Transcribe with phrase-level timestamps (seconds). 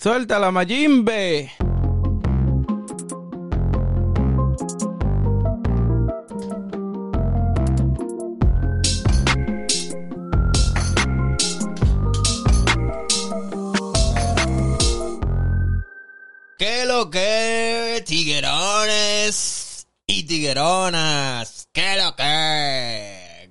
[0.00, 1.50] ¡Suelta la Mayimbe!
[16.58, 18.02] ¿Qué lo que?
[18.04, 21.68] Tiguerones y tigueronas.
[21.72, 23.50] ¿Qué lo que?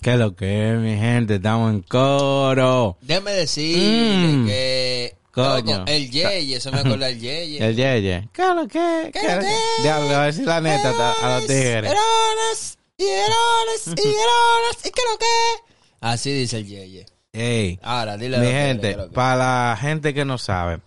[0.00, 1.36] ¿Qué lo que, mi gente?
[1.36, 2.96] Estamos en coro.
[3.00, 4.46] Déjame decirle Mm.
[4.46, 5.14] que.
[5.34, 5.84] Coño.
[5.88, 7.58] el Yeye, eso me acuerda el Yeye.
[7.66, 8.28] El Yeye.
[8.32, 9.10] ¿Qué lo que?
[9.12, 9.82] ¿Qué lo que?
[9.82, 11.90] Diablo, a decir la neta a los tigres.
[11.90, 14.76] Tiguerones, tiguerones, tiguerones.
[14.84, 15.74] ¿Y qué lo que?
[16.00, 17.06] Así dice el Yeye.
[17.32, 19.02] Ey, Ahora, dile mi gente, que.
[19.08, 20.80] para la gente que no sabe,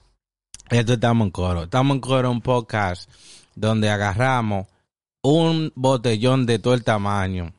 [0.69, 1.63] esto estamos en coro.
[1.63, 3.09] Estamos en coro un podcast
[3.53, 4.67] donde agarramos
[5.21, 7.53] un botellón de todo el tamaño,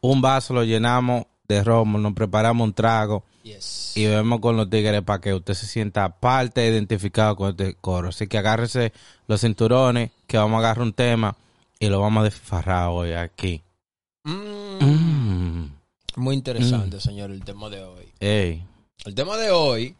[0.00, 3.92] un vaso lo llenamos de romo, nos preparamos un trago Yes.
[3.96, 8.08] y bebemos con los tigres para que usted se sienta parte identificado con este coro.
[8.10, 8.92] Así que agárrese
[9.26, 11.36] los cinturones, que vamos a agarrar un tema
[11.78, 13.62] y lo vamos a desfarrar hoy aquí.
[14.24, 15.70] Mm, Mm.
[16.16, 18.04] Muy interesante, señor, el tema de hoy.
[18.20, 18.64] Ey.
[19.04, 19.96] El tema de hoy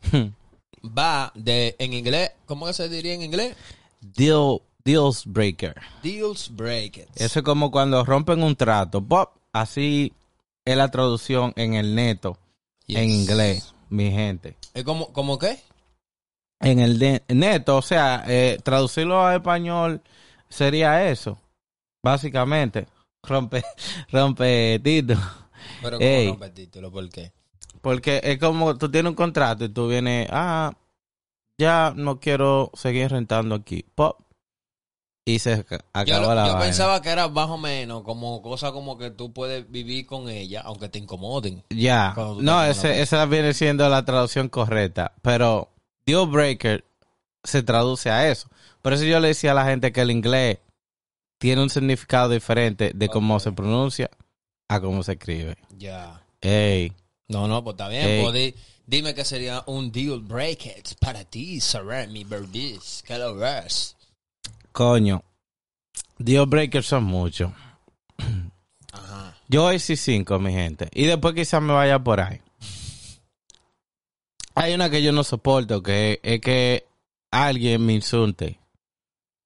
[0.84, 3.56] va de, en inglés, ¿cómo que se diría en inglés?
[4.00, 5.74] Deal, deals breaker.
[6.02, 9.02] Deals break Eso es como cuando rompen un trato.
[9.02, 10.12] Pop, así
[10.64, 12.36] es la traducción en el neto,
[12.88, 14.56] en inglés, mi gente.
[14.75, 15.58] ¿Es como, como qué?
[16.61, 20.00] En el de- neto, o sea, eh, traducirlo a español
[20.48, 21.38] sería eso,
[22.05, 22.86] básicamente.
[23.25, 23.62] Rompe,
[24.10, 25.15] rompe tito.
[25.81, 26.26] Pero Ey.
[26.26, 26.91] ¿cómo rompe el título?
[26.91, 27.32] ¿Por qué?
[27.81, 30.72] Porque es como tú tienes un contrato y tú vienes, ah,
[31.59, 33.84] ya no quiero seguir rentando aquí.
[33.94, 34.20] Pop.
[35.25, 36.59] Y se ac- Yo, la yo vaina.
[36.59, 40.62] pensaba que era más o menos como cosa como que tú puedes vivir con ella,
[40.65, 41.62] aunque te incomoden.
[41.71, 45.69] Ya, no, ese, esa viene siendo la traducción correcta, pero
[46.06, 46.84] deal breaker
[47.44, 48.49] se traduce a eso.
[48.82, 50.59] Por eso yo le decía a la gente que el inglés
[51.38, 53.41] tiene un significado diferente de cómo Ok.
[53.43, 54.11] se pronuncia
[54.69, 55.56] a cómo se escribe.
[55.78, 56.21] Ya.
[56.41, 56.93] Ey,
[57.28, 58.22] No, no, pues está bien.
[58.25, 58.55] Pues di-
[58.87, 63.05] dime que sería un deal breaker para ti, Sarah, mi verdis.
[63.06, 63.97] ¿Qué lo ves?
[64.72, 65.22] Coño,
[66.19, 67.53] deal breakers son muchos.
[68.93, 69.37] Ajá.
[69.49, 72.41] Yo hoy sí cinco, mi gente, y después quizás me vaya por ahí.
[74.55, 76.84] Hay una que yo no soporto, que es que
[77.31, 78.59] alguien me insulte.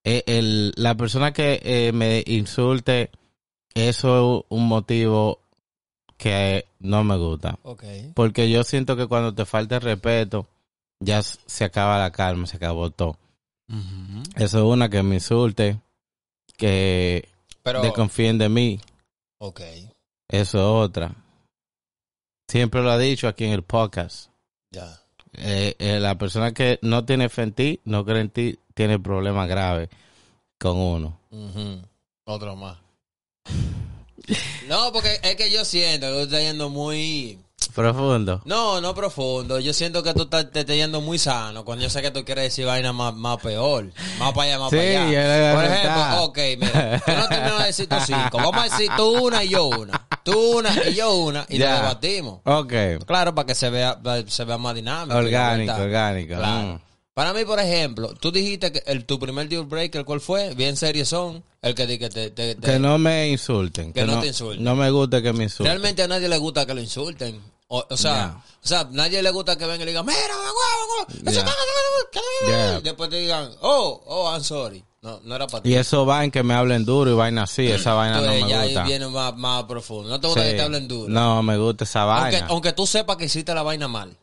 [0.05, 3.11] Eh, el- la persona que eh, me insulte,
[3.75, 5.41] eso es un motivo
[6.17, 7.59] que no me gusta.
[7.63, 7.85] Ok.
[8.15, 10.47] Porque yo siento que cuando te falta el respeto,
[11.01, 13.17] ya se acaba la calma, se acabó todo.
[14.37, 15.81] Eso es una que me insulte,
[16.57, 17.29] que
[17.63, 18.81] Pero, desconfíen de mí.
[19.39, 19.61] ok.
[20.29, 21.15] Eso es otra.
[22.49, 24.31] Siempre lo ha dicho aquí en el podcast.
[24.71, 25.01] Ya.
[25.35, 28.99] Eh, eh, la persona que no tiene fe en ti, no cree en ti, tiene
[28.99, 29.89] problemas graves
[30.59, 31.19] con uno.
[32.25, 32.79] Otro más.
[34.69, 37.39] No, porque es que yo siento que estás yendo muy...
[37.77, 38.41] Profundo.
[38.47, 39.61] No, no profundo.
[39.61, 41.65] Yo siento que tú estás, te estás yendo muy sano.
[41.65, 43.93] Cuando yo sé que tú quieres decir vaina más, más peor.
[44.19, 45.55] Más para allá, más Sí, para yo allá.
[45.55, 47.03] Por ejemplo, ok, mira.
[47.05, 48.39] Tú no terminas de decir tus cinco.
[48.39, 50.07] Vamos a decir tú una y yo una.
[50.25, 51.45] Tú una y yo una.
[51.51, 52.41] Y lo debatimos.
[52.45, 52.73] Ok.
[53.07, 55.17] Claro, para que se vea, se vea más dinámico.
[55.17, 56.35] Orgánico, orgánico.
[56.35, 56.67] Claro.
[56.75, 56.81] Mm.
[57.13, 60.55] Para mí, por ejemplo, tú dijiste que el, tu primer deal breaker, ¿cuál fue?
[60.55, 61.43] Bien serio son.
[61.63, 63.93] El que, que te, te- te- Que no me insulten.
[63.93, 64.63] Que no te insulten.
[64.65, 65.73] No me gusta que me insulten.
[65.73, 67.41] Realmente a nadie le gusta que lo insulten.
[67.69, 68.43] O, o sea, Ya.
[68.63, 70.59] o sea, nadie le gusta que venga y le digan, mira, huevo,
[70.99, 71.41] huevo, eso Ya.
[71.41, 71.53] está-
[72.49, 72.79] Ya.
[72.79, 74.85] Y Después te digan, oh, oh, I'm sorry.
[75.03, 75.71] No, no era para ti.
[75.71, 77.67] Y eso va en que me hablen duro y vaina así.
[77.71, 78.85] Esa vaina no Entonces, me ya ahí gusta.
[78.85, 80.09] viene más, más profundo.
[80.11, 80.49] No te gusta Sí.
[80.51, 81.09] que te hablen duro.
[81.13, 82.47] No, me gusta esa aunque, vaina.
[82.51, 84.17] aunque tú sepas que hiciste la vaina mal.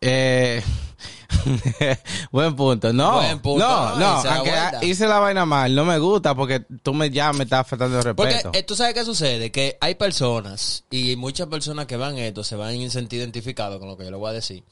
[0.00, 0.62] Eh,
[2.30, 2.92] buen punto.
[2.92, 3.66] No, Buen punto.
[3.66, 4.18] no, no.
[4.18, 4.84] hice la Aunque vuelta.
[4.84, 8.14] hice la vaina mal, no me gusta porque tú me ya me estás faltando el
[8.14, 8.56] Porque respeto.
[8.58, 12.56] eh, tú sabes qué sucede, que hay personas y muchas personas que van esto se
[12.56, 14.64] van a sentir identificados con lo que yo le voy a decir.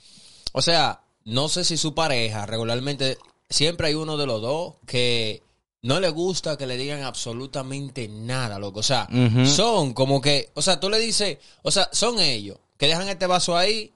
[0.53, 3.19] O sea, no sé si su pareja regularmente
[3.49, 5.43] siempre hay uno de los dos que
[5.83, 8.81] no le gusta que le digan absolutamente nada, loco.
[8.81, 9.07] O sea,
[9.45, 13.27] son como que, o sea, tú le dices, o sea, son ellos que dejan este
[13.27, 13.93] vaso ahí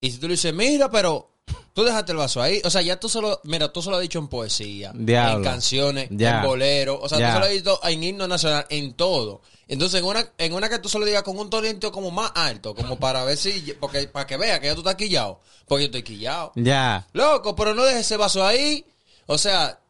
[0.00, 1.30] y si tú le dices, mira, pero
[1.74, 2.60] Tú dejaste el vaso ahí.
[2.64, 5.38] O sea, ya tú solo, mira, tú solo has dicho en poesía, Diablo.
[5.38, 6.40] en canciones, Ya.
[6.40, 7.00] en bolero.
[7.00, 7.28] O sea, Ya.
[7.28, 9.40] tú solo has dicho en himno nacional, en todo.
[9.68, 12.74] Entonces, en una, en una que tú solo digas con un tonito como más alto,
[12.74, 15.40] como para ver si, porque, para que vea que ya tú estás quillado.
[15.66, 16.52] Porque yo estoy quillado.
[16.56, 17.06] Ya.
[17.14, 18.84] Loco, pero no dejes ese vaso ahí.
[19.26, 19.80] O sea,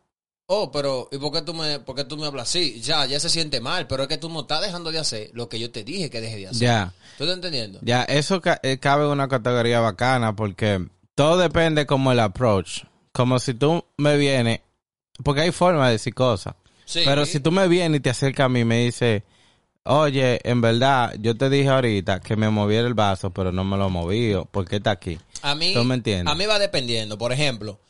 [0.47, 2.81] oh, pero ¿y por qué tú me, por qué tú me hablas así?
[2.81, 5.49] Ya, ya se siente mal, pero es que tú no estás dejando de hacer lo
[5.49, 6.61] que yo te dije que deje de hacer.
[6.61, 6.93] Ya.
[7.19, 7.81] ¿Tú estás entendiendo?
[7.83, 12.85] Ya, eso ca- eh, cabe en una categoría bacana porque todo depende como el approach.
[13.13, 14.61] Como si tú me vienes,
[15.23, 16.55] porque hay formas de decir cosas.
[16.85, 17.03] Sí.
[17.05, 19.23] Pero si tú me vienes y te acercas a mí y me dices,
[19.85, 23.77] oye, en verdad, yo te dije ahorita que me moviera el vaso, pero no me
[23.77, 25.19] lo moví, ¿por qué está aquí?
[25.43, 26.33] A mí, ¿Tú me entiendes?
[26.33, 27.19] a mí va dependiendo.
[27.19, 27.81] Por ejemplo,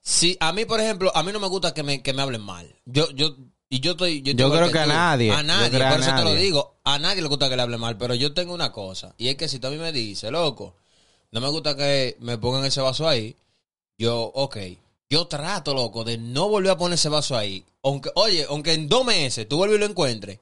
[0.00, 2.42] si a mí, por ejemplo, a mí no me gusta que me, que me hablen
[2.42, 2.74] mal.
[2.84, 3.36] Yo, yo,
[3.68, 4.22] y yo estoy.
[4.22, 5.32] Yo, creo que a nadie.
[5.32, 6.76] A nadie, por a eso te lo digo.
[6.84, 9.14] A nadie le gusta que le hable mal, pero yo tengo una cosa.
[9.18, 10.76] Y es que si tú a mí me dices, loco,
[11.34, 13.34] no me gusta que me pongan ese vaso ahí,
[13.98, 14.56] yo, ok.
[15.10, 17.64] Yo trato, loco, de no volver a poner ese vaso ahí.
[17.82, 20.38] Aunque, oye, aunque en dos meses tú vuelves y lo encuentres,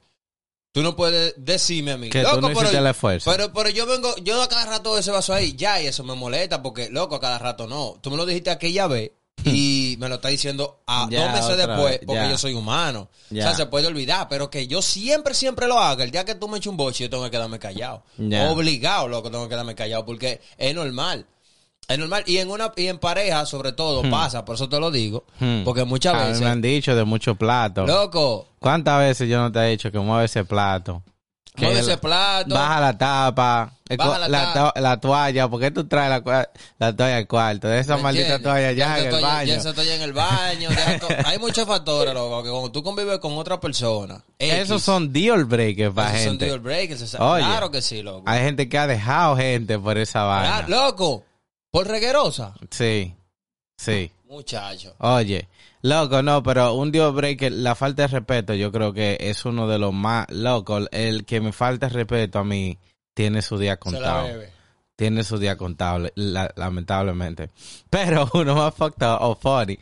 [0.71, 2.09] tú no puedes decirme a mí.
[2.11, 3.31] Que tú loco, no pero- hiciste el esfuerzo.
[3.31, 6.13] Pero, pero yo vengo, yo a cada rato ese vaso ahí, ya, y eso me
[6.13, 7.97] molesta porque, loco, a cada rato no.
[7.99, 9.11] Tú me lo dijiste aquella vez
[9.43, 9.72] y
[10.03, 13.09] me lo estás diciendo a Ya, dos meses después vez, porque yo soy humano.
[13.29, 13.43] Ya.
[13.43, 16.03] O sea, se puede olvidar, pero que yo siempre, siempre lo haga.
[16.03, 18.03] El día que tú me eches un boche, yo tengo que quedarme callado.
[18.17, 18.51] Ya.
[18.51, 21.25] Obligado, loco, tengo que quedarme callado porque es normal.
[21.87, 22.23] Es normal.
[22.27, 25.25] Y en una y en pareja, sobre todo, pasa, por eso te lo digo.
[25.39, 25.63] Hmm.
[25.63, 27.87] Porque muchas A mí veces, me han dicho de muchos platos.
[27.87, 31.03] loco, ¿Cuántas veces yo no te he dicho que mueve ese plato?
[31.55, 32.55] La- ese plato.
[32.55, 34.73] Baja la tapa, Baja la la, tapa.
[34.73, 36.23] to- la toalla, ¿por qué tú traes
[36.79, 37.67] la, toalla al cuarto?
[37.67, 38.43] De esa ¿Me maldita entiendes?
[38.51, 39.47] toalla ya en el toalla- baño.
[39.47, 40.69] Ya esa toalla en el baño.
[41.25, 44.23] Hay muchos factores, loco, que cuando tú convives con otra persona.
[44.39, 46.45] X, Esos son deal breakers para esos son gente.
[46.45, 47.13] deal breakers.
[47.19, 48.23] Oye, claro que sí, loco.
[48.25, 50.65] Hay gente que ha dejado gente por esa vaina.
[50.65, 51.23] Claro, loco,
[51.69, 52.55] por reguerosa.
[52.71, 53.13] Sí,
[53.77, 54.11] sí.
[54.27, 54.95] Muchacho.
[54.97, 55.47] Oye,
[55.83, 59.67] loco, no, pero un deal breaker, la falta de respeto, yo creo que es uno
[59.67, 60.87] de los más locos.
[60.91, 62.79] El que me falta respeto a mí
[63.13, 64.27] tiene su día contado.
[64.95, 67.49] tiene su día contable, la- lamentablemente.
[67.89, 69.77] Pero uno más fucked up o funny,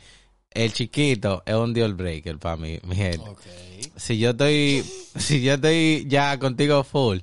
[0.51, 3.25] el chiquito es un deal breaker para mí, mi gente.
[3.95, 4.83] Si yo estoy,
[5.15, 7.19] si yo estoy ya contigo full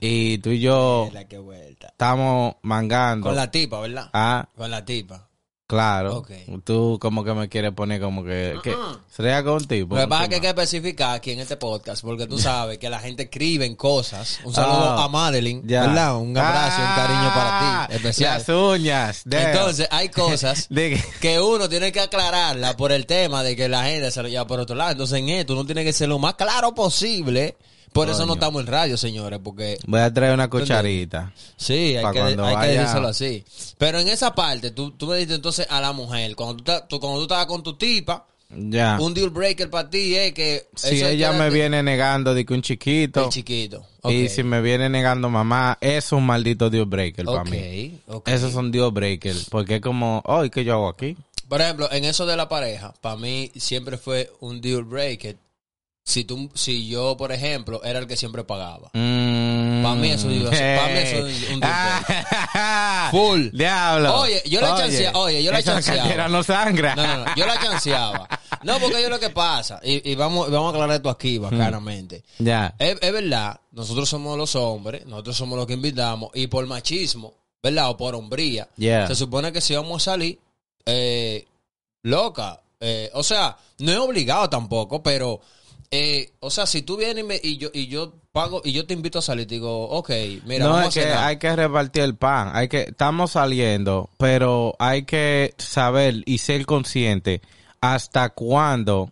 [0.00, 1.88] y tú y yo La que vuelta.
[1.88, 4.10] estamos mangando, Con la tipa, ¿verdad?
[4.12, 5.28] ah, Con la tipa.
[5.66, 6.30] Claro, Ok.
[6.64, 8.74] tú como que me quieres poner como que, que
[9.10, 9.94] sería con tipo.
[9.96, 12.78] Lo que pasa es que hay que especificar aquí en este podcast, porque tú sabes
[12.78, 14.40] que la gente escribe en cosas.
[14.44, 15.86] Un saludo Ah, a Madeline, ya.
[15.86, 16.16] ¿verdad?
[16.18, 18.38] Un abrazo, un cariño Ah, para ti, especial.
[18.38, 19.22] Las uñas.
[19.24, 19.46] damn.
[19.48, 23.68] Entonces, hay cosas De que- que uno tiene que aclararla por el tema de que
[23.68, 24.92] la gente se lo lleva por otro lado.
[24.92, 27.56] Entonces, en esto uno tiene que ser lo más claro posible.
[27.94, 31.32] Por eso no estamos en radio, señores, porque voy a traer una cucharita.
[31.56, 33.44] sí, hay, que, hay que vaya- decírselo así.
[33.78, 37.18] Pero en esa parte, tú, tú me dices entonces a la mujer, cuando tú, cuando
[37.18, 38.98] tú estabas con tu tipa, Ya.
[39.00, 40.68] un deal breaker para ti es que...
[40.76, 43.86] si ella me viene negando de que un chiquito El chiquito.
[44.04, 47.98] y si me viene negando mamá, es un maldito deal breaker para mí.
[48.08, 48.28] ok.
[48.28, 49.46] Esos son deal breakers.
[49.50, 51.16] Porque es como, oh, ¿y qué yo hago aquí?
[51.48, 55.36] Por ejemplo, en eso de la pareja, para mí siempre fue un deal breaker.
[56.06, 58.90] Si tú, si yo, por ejemplo, era el que siempre pagaba.
[58.92, 60.56] Mm, Pa' mí eso digo, pa'
[60.88, 63.48] mí eso es un Ah, Full.
[63.54, 64.20] Diablo.
[64.20, 66.28] Oye, yo la chancea- oye, yo la chanceaba.
[66.28, 66.94] no sangra.
[66.94, 68.28] No, no, no, yo la chanceaba.
[68.64, 72.22] No, porque yo lo que pasa, y, y vamos, vamos a aclarar esto aquí bacanamente.
[72.38, 72.74] Ya.
[72.78, 77.32] Es, es verdad, nosotros somos los hombres, nosotros somos los que invitamos, y por machismo,
[77.62, 77.88] ¿verdad?
[77.88, 79.06] O por hombría, Yeah.
[79.08, 80.38] se supone que si vamos a salir,
[80.84, 81.46] eh,
[82.02, 85.40] loca, eh, o sea, no es obligado tampoco, pero,
[85.96, 88.84] eh, o sea, si tú vienes y, me- y yo y yo pago y yo
[88.84, 90.10] te invito a salir, te digo, ok,
[90.44, 91.24] mira, no, vamos es que a cenar.
[91.28, 92.50] hay que repartir el pan.
[92.52, 97.42] Hay que, estamos saliendo, pero hay que saber y ser consciente
[97.80, 99.10] hasta cuándo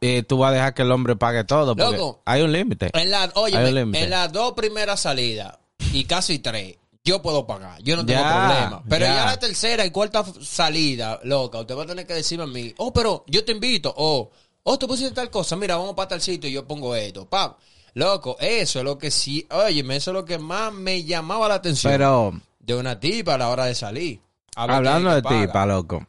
[0.00, 1.76] eh, tú vas a dejar que el hombre pague todo.
[1.76, 2.22] Porque Loco.
[2.24, 2.90] hay un límite.
[2.94, 4.02] En la, oye, Hay un límite.
[4.04, 5.56] en las dos primeras salidas
[5.92, 7.80] y casi tres, yo puedo pagar.
[7.82, 8.82] Yo no tengo Ya, problema.
[8.88, 9.14] Pero ya.
[9.14, 9.24] ya.
[9.26, 12.92] la tercera y cuarta salida, loca, usted va a tener que decirme a mí, oh,
[12.92, 14.30] pero yo te invito, o,
[14.64, 17.54] oh, tú pusiste tal cosa, mira, vamos para tal sitio y yo pongo esto, pam.
[17.94, 21.54] Loco, eso es lo que sí, oye, eso es lo que más me llamaba la
[21.54, 24.20] atención Pero de una tipa a la hora de salir.
[24.56, 25.46] Hablando de paga.
[25.46, 26.06] tipa, loco,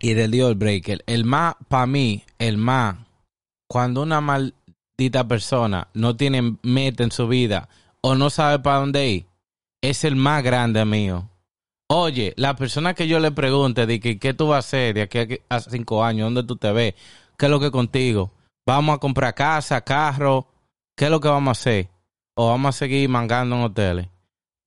[0.00, 2.96] y del deal breaker, el más, para mí, el más,
[3.66, 7.68] cuando una maldita persona no tiene meta en su vida
[8.00, 9.26] o no sabe para dónde ir,
[9.80, 11.28] es el más grande mío.
[11.90, 15.02] Oye, la persona que yo le pregunte de que qué tú vas a hacer de
[15.02, 16.94] aquí a cinco años, dónde tú te ves,
[17.38, 18.30] qué es lo que contigo,
[18.66, 20.46] vamos a comprar casa, carro,
[20.96, 21.88] qué es lo que vamos a hacer,
[22.34, 24.08] o vamos a seguir mangando en hoteles.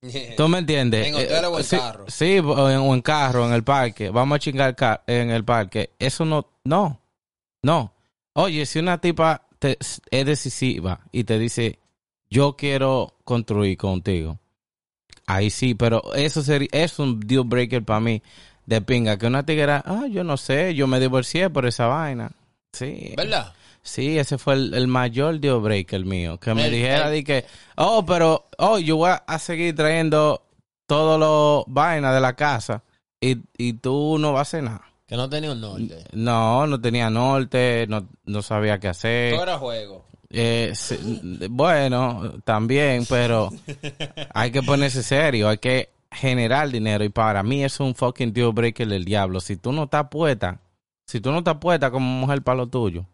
[0.36, 1.06] ¿Tú me entiendes?
[1.06, 2.04] En hoteles o en Eh, sí, carro.
[2.08, 4.10] Sí, o en, o en carro, en el parque.
[4.10, 5.90] Vamos a chingar ca- en el parque.
[5.98, 6.98] Eso no, no,
[7.62, 7.92] no.
[8.34, 11.78] Oye, si una tipa te- es decisiva y te dice,
[12.30, 14.38] yo quiero construir contigo,
[15.26, 18.22] ahí sí, pero eso sería, es un deal breaker para mí.
[18.64, 22.30] De pinga, que una tiguera, ah, yo no sé, yo me divorcié por esa vaina.
[22.72, 23.14] Sí.
[23.16, 23.52] ¿Verdad?
[23.82, 26.38] Sí, ese fue el, el mayor deal breaker mío.
[26.38, 27.44] Que me El- dijera el- de que,
[27.76, 30.42] oh, pero, oh, yo voy a seguir trayendo
[30.86, 32.82] todo lo vaina de la casa
[33.20, 34.82] y, y tú no vas a hacer nada.
[35.06, 36.04] Que no tenía un norte.
[36.12, 39.32] No, no tenía norte, no, no sabía qué hacer.
[39.34, 40.06] Todo era juego.
[40.30, 40.72] Eh,
[41.50, 43.50] bueno, también, pero
[44.34, 48.52] hay que ponerse serio, hay que generar dinero y para mí es un fucking deal
[48.52, 49.40] breaker del diablo.
[49.40, 50.58] Si tú no estás puesta,
[51.06, 53.06] si tú no estás puesta como mujer para lo tuyo,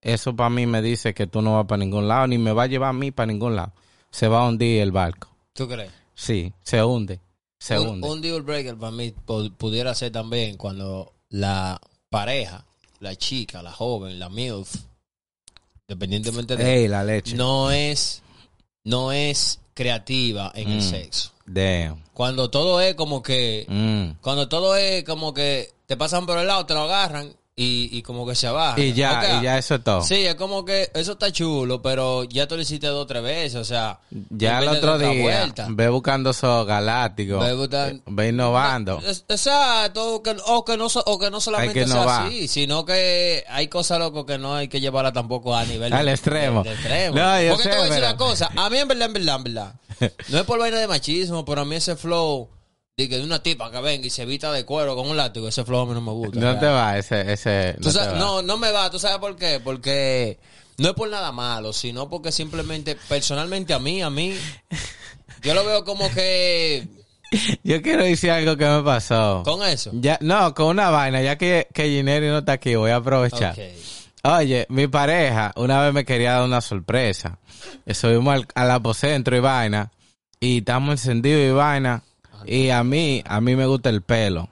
[0.00, 2.64] eso para mí me dice que tú no vas para ningún lado, ni me va
[2.64, 3.72] a llevar a mí para ningún lado.
[4.10, 5.28] Se va a hundir el barco.
[5.54, 5.90] ¿Tú crees?
[6.14, 7.20] Sí, se hunde,
[7.58, 8.08] se un, hunde.
[8.08, 11.80] un deal breaker para mí pu- pudiera ser también cuando la
[12.10, 12.64] pareja,
[13.00, 14.74] la chica, la joven, la MILF,
[15.88, 16.82] independientemente de...
[16.82, 17.34] Ey, la leche.
[17.36, 18.22] no es,
[18.84, 20.90] no es creativa en el Mm.
[20.90, 21.30] sexo.
[21.46, 22.02] Damn.
[22.14, 23.66] Cuando todo es como que...
[23.68, 24.20] Mm.
[24.22, 28.02] Cuando todo es como que te pasan por el lado, te lo agarran y, y
[28.02, 28.82] como que se abajan.
[28.82, 30.02] Y ya, y ya eso es todo.
[30.02, 33.22] Sí, es como que eso está chulo, pero ya tú lo hiciste dos o tres
[33.22, 34.00] veces, o sea...
[34.30, 39.00] Ya el otro día, ve buscando esos galácticos, Ve buscan- ve innovando.
[39.06, 42.84] Es- Exacto, o que, o que no, o que no solamente que sea así, sino
[42.84, 45.92] que hay cosas, loco, que no hay que llevarla tampoco a nivel...
[45.92, 46.64] Al de- extremo.
[46.64, 47.16] de- de extremo.
[47.16, 49.06] No, yo Porque sé, te voy a decir pero- una cosa, a mí en verdad,
[49.06, 49.74] en verdad, en verdad,
[50.28, 52.48] no es por vaina de machismo, pero a mí ese flow
[52.96, 55.48] de que de una tipa que venga y se evita de cuero con un látigo,
[55.48, 56.38] ese flow a mí no me gusta.
[56.38, 56.60] No ya.
[56.60, 58.18] te va ese, ese, no, te sabes- va.
[58.18, 59.60] no, no me va, ¿tú sabes por qué?
[59.62, 60.38] Porque
[60.78, 64.34] no es por nada malo, sino porque simplemente, personalmente a mí, a mí,
[65.42, 66.86] yo lo veo como que
[67.64, 69.42] Yo quiero decir algo que me pasó.
[69.44, 69.90] con eso.
[69.94, 73.56] Ya, no, con una vaina, ya que, que Gineri no está aquí, voy a aprovechar.
[74.22, 77.38] Oye, mi pareja una vez me quería dar una sorpresa.
[77.92, 79.90] Subimos al, al apocentro y vaina,
[80.38, 82.04] y estamos encendidos y vaina,
[82.46, 84.48] y a mí, a mí me gusta el pelo.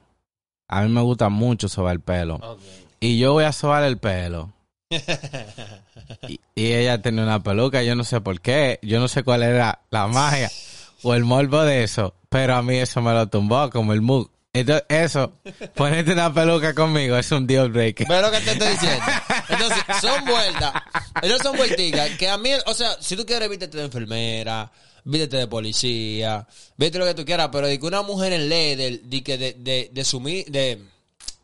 [0.68, 2.58] A mí me gusta mucho sobar el pelo.
[3.00, 4.52] Y yo voy a sobar el pelo.
[6.28, 9.42] y, y ella tenía una peluca, yo no sé por qué, yo no sé cuál
[9.42, 10.50] era la magia
[11.02, 14.30] o el morbo de eso, pero a mí eso me lo tumbó como el mug.
[14.54, 15.32] Entonces, eso,
[15.74, 18.06] ponerte una peluca conmigo es un deal breaker.
[18.06, 19.04] Ve lo que te estoy diciendo.
[19.48, 20.74] Entonces, son vueltas.
[21.22, 22.10] Ellos son vuelticas.
[22.18, 24.70] Que a mí, o sea, si tú quieres, vístete de enfermera,
[25.04, 28.74] vístete de policía, vístete lo que tú quieras, pero de que una mujer en ley,
[28.76, 30.90] de, de, que de, de, de sumi- de,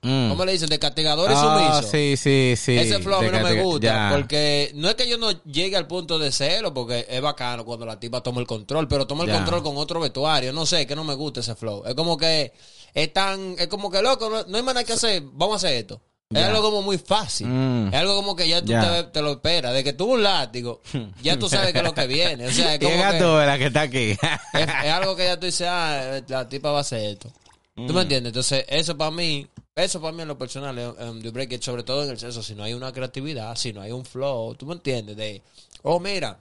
[0.00, 0.29] Mm.
[0.29, 0.69] ¿cómo le dicen?
[0.69, 2.79] De castigador y Ah, sí, sí, sí.
[2.79, 4.11] Ese flow a mí no me gusta, ya.
[4.17, 7.85] porque no es que yo no llegue al punto de celo, porque es bacano cuando
[7.85, 9.38] la tipa toma el control, pero toma el Ya.
[9.38, 11.83] control con otro vestuario, no sé, que no me gusta ese flow.
[11.85, 12.53] Es como que
[12.95, 15.79] es tan, es como que loco, no, no hay nada que hacer, vamos a hacer
[15.79, 16.00] esto.
[16.30, 17.47] Es algo como muy fácil.
[17.47, 17.88] Mm.
[17.88, 19.73] Es algo como que ya tú te, te lo esperas.
[19.73, 20.82] De que tuvo un látigo,
[21.23, 22.47] ya tú sabes que es lo que viene.
[22.47, 24.11] O sea, es como Llega que tú, la que está aquí.
[24.52, 27.32] es, es algo que ya tú dices, ah, la tipa va a hacer esto.
[27.75, 27.94] ¿Tú Mm.
[27.94, 28.30] me entiendes?
[28.30, 31.82] Entonces, eso para mí, eso para mí en lo personal es un deal breaker, sobre
[31.85, 34.66] todo en el sexo, si no hay una creatividad, si no hay un flow, ¿tú
[34.66, 35.16] me entiendes?
[35.16, 35.40] De,
[35.82, 36.38] oh, mira,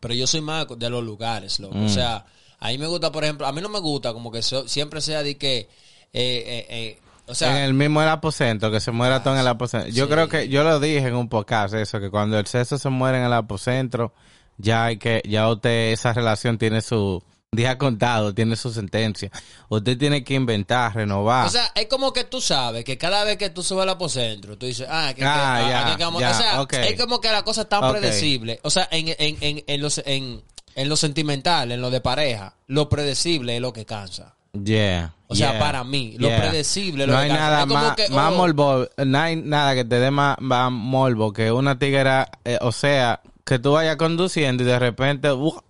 [0.00, 1.76] pero yo soy más de los lugares, loco.
[1.76, 1.86] Mm.
[1.86, 2.26] O sea,
[2.58, 5.00] a mí me gusta, por ejemplo, a mí no me gusta como que so- siempre
[5.00, 5.68] sea de que, eh,
[6.12, 9.48] eh, eh, o sea, en el mismo el aposento, que se muera todo en el
[9.48, 9.88] aposento.
[9.88, 10.10] Yo sí.
[10.12, 13.18] creo que, yo lo dije en un podcast, eso, que cuando el sexo se muere
[13.18, 14.12] en el aposento,
[14.58, 19.30] ya hay que, ya usted, esa relación tiene su día contado, tiene su sentencia.
[19.68, 21.46] Usted tiene que inventar, renovar.
[21.46, 24.56] O sea, es como que tú sabes que cada vez que tú subes al apocentro,
[24.58, 27.30] tú dices, ah, que, que- Ah, ah, ya, que ya, o sea, es como que
[27.30, 28.60] la cosa es tan predecible.
[28.62, 30.42] O sea, en, en, en, en, los, en,
[30.74, 34.35] en lo sentimental, en lo de pareja, lo predecible es lo que cansa.
[34.64, 35.12] Yeah.
[35.28, 36.40] O sea, yeah, para mí, lo yeah.
[36.40, 39.98] predecible lo No hay nada más, que, más oh, morbo, no hay nada que te
[39.98, 44.66] dé más, más morbo que una tiguera, eh, o sea, que tú vayas conduciendo y
[44.66, 45.60] de repente, ¡uh!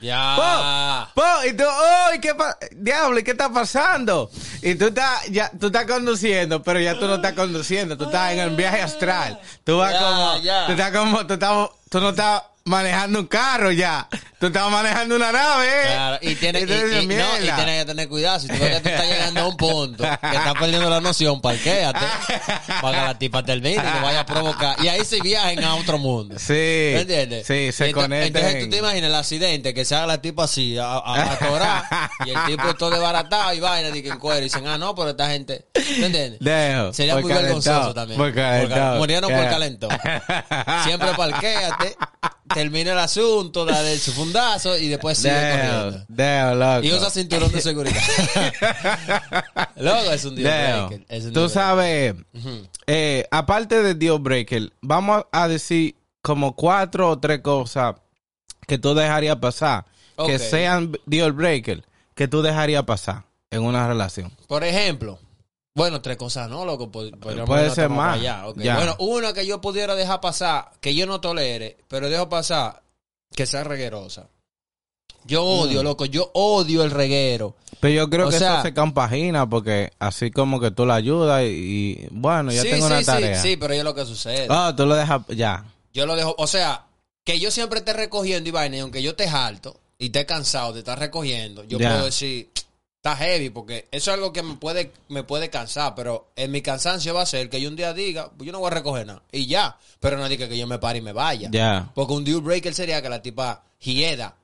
[0.00, 1.08] Ya.
[1.14, 1.62] Po, y tú,
[2.10, 3.18] ¡ay, qué pa- diablo!
[3.18, 4.28] ¿y qué está pasando?
[4.62, 8.32] Y tú estás, ya, tú estás conduciendo, pero ya tú no estás conduciendo, tú estás
[8.32, 9.40] en el viaje astral.
[9.62, 10.66] Tú vas Ya, como, ya.
[10.66, 14.08] tú estás como, tú, estás, tú no estás manejando un carro ya,
[14.40, 15.68] tú estás manejando una nave.
[15.84, 17.56] Claro, y tienes y, y- no, y "Mierda".
[17.56, 18.40] tienes que tener cuidado.
[18.40, 21.42] Si tú ves que tú estás llegando a un punto que estás perdiendo la noción,
[21.42, 21.98] parquéate.
[22.80, 24.76] Para que la tipa termine y no vaya a provocar.
[24.82, 26.36] Y ahí se viajen a otro mundo.
[26.38, 26.52] Sí.
[26.54, 27.46] ¿Me entiendes?
[27.46, 28.28] Sí, se Y conectan.
[28.42, 31.84] Entonces tú te imaginas el accidente que se haga la tipa así, a, a, atorar,
[32.24, 34.40] y el tipo todo desbaratado y vaina, y que en cuero.
[34.40, 35.66] Y dicen, ah, no, pero esta gente.
[35.98, 36.38] ¿Me entiendes?
[36.40, 38.18] Dejo, Sería por muy vergonzoso también.
[38.18, 38.96] por calentado.
[38.98, 39.50] Murieron por Yeah.
[39.50, 39.90] calentón.
[40.84, 41.96] Siempre parquéate.
[42.54, 46.54] Termina el asunto, da su fundazo y después sigue Deo, corriendo.
[46.54, 46.86] Loco.
[46.86, 48.00] Y usa cinturón de seguridad.
[49.76, 51.06] Loco, es un deal breaker.
[51.08, 52.14] es un Tú deal sabes,
[52.86, 57.96] eh, aparte de deal breaker, vamos a decir como cuatro o tres cosas
[58.66, 59.84] que tú dejarías pasar.
[60.26, 61.84] Que sean deal breaker,
[62.14, 64.30] que tú dejarías pasar en una relación.
[64.46, 65.18] Por ejemplo,
[65.74, 66.64] bueno, tres cosas, ¿no?
[66.64, 68.18] Loco, Pod- podríamos Puede ser más.
[68.18, 68.44] allá.
[68.54, 72.82] Bueno, una que yo pudiera dejar pasar, que yo no tolere, pero dejo pasar,
[73.34, 74.28] que sea reguerosa.
[75.26, 75.84] Yo odio, Mm.
[75.84, 77.56] loco, yo odio el reguero.
[77.80, 80.94] Pero yo creo O que sea- eso se compagina porque así como que tú la
[80.94, 81.46] ayudas y,
[82.02, 83.42] y, bueno, ya sí, tengo sí, una sí, tarea.
[83.42, 84.46] sí, pero yo lo que sucede.
[84.50, 85.64] Oh, tú lo dejas ya.
[85.92, 86.84] Yo lo dejo, o sea,
[87.24, 90.72] que yo siempre esté recogiendo y vaina, y aunque yo esté harto y esté cansado
[90.74, 91.88] de estar recogiendo, yo Ya.
[91.90, 92.50] puedo decir,
[93.04, 96.62] está heavy, porque eso es algo que me puede, me puede cansar, pero en mi
[96.62, 99.06] cansancio va a ser que yo un día diga, pues yo no voy a recoger
[99.06, 101.50] nada, y ya, pero no diga que yo me pare y me vaya.
[101.52, 101.90] Ya.
[101.94, 104.34] Porque un deal breaker sería que la tipa hieda,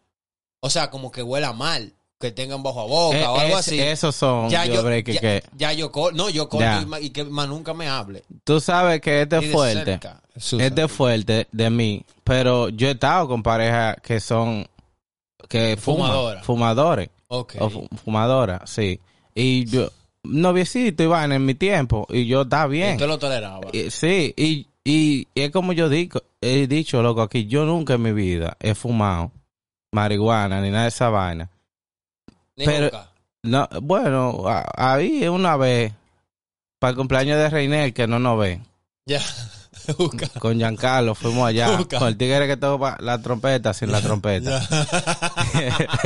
[0.61, 3.55] o sea, como que huela mal, que tenga un bajo a boca Eh, o algo
[3.59, 3.81] es- así.
[3.81, 7.25] Esos son ya yo, breaker ya, que ya yo, no, yo corto y, y que
[7.25, 8.25] más nunca me hable.
[8.45, 9.85] tú sabes que este es de fuerte.
[9.87, 10.21] cerca.
[10.37, 14.69] Este es fuerte de mí, pero yo he estado con parejas que son
[15.49, 17.55] que fuman, fumadores Ok.
[17.61, 19.01] o fu- fumadoras, sí.
[19.35, 19.89] Y yo
[20.25, 22.93] noviecito iban en mi tiempo y yo está Y bien.
[22.95, 23.69] usted lo toleraba.
[23.73, 28.03] Y- Sí, y, y es como yo digo, he dicho, loco, aquí yo nunca en
[28.03, 29.31] mi vida he fumado
[29.93, 31.49] marihuana ni nada de esa vaina.
[32.57, 33.07] Ni pero- nunca.
[33.43, 34.45] No, bueno,
[34.77, 35.95] ahí una vez
[36.79, 38.63] para el cumpleaños de Reinel que no nos ven.
[39.07, 39.21] Ya.
[40.39, 41.99] Con Giancarlo fuimos allá Busca.
[41.99, 44.61] con el tigre que toca la trompeta sin la trompeta.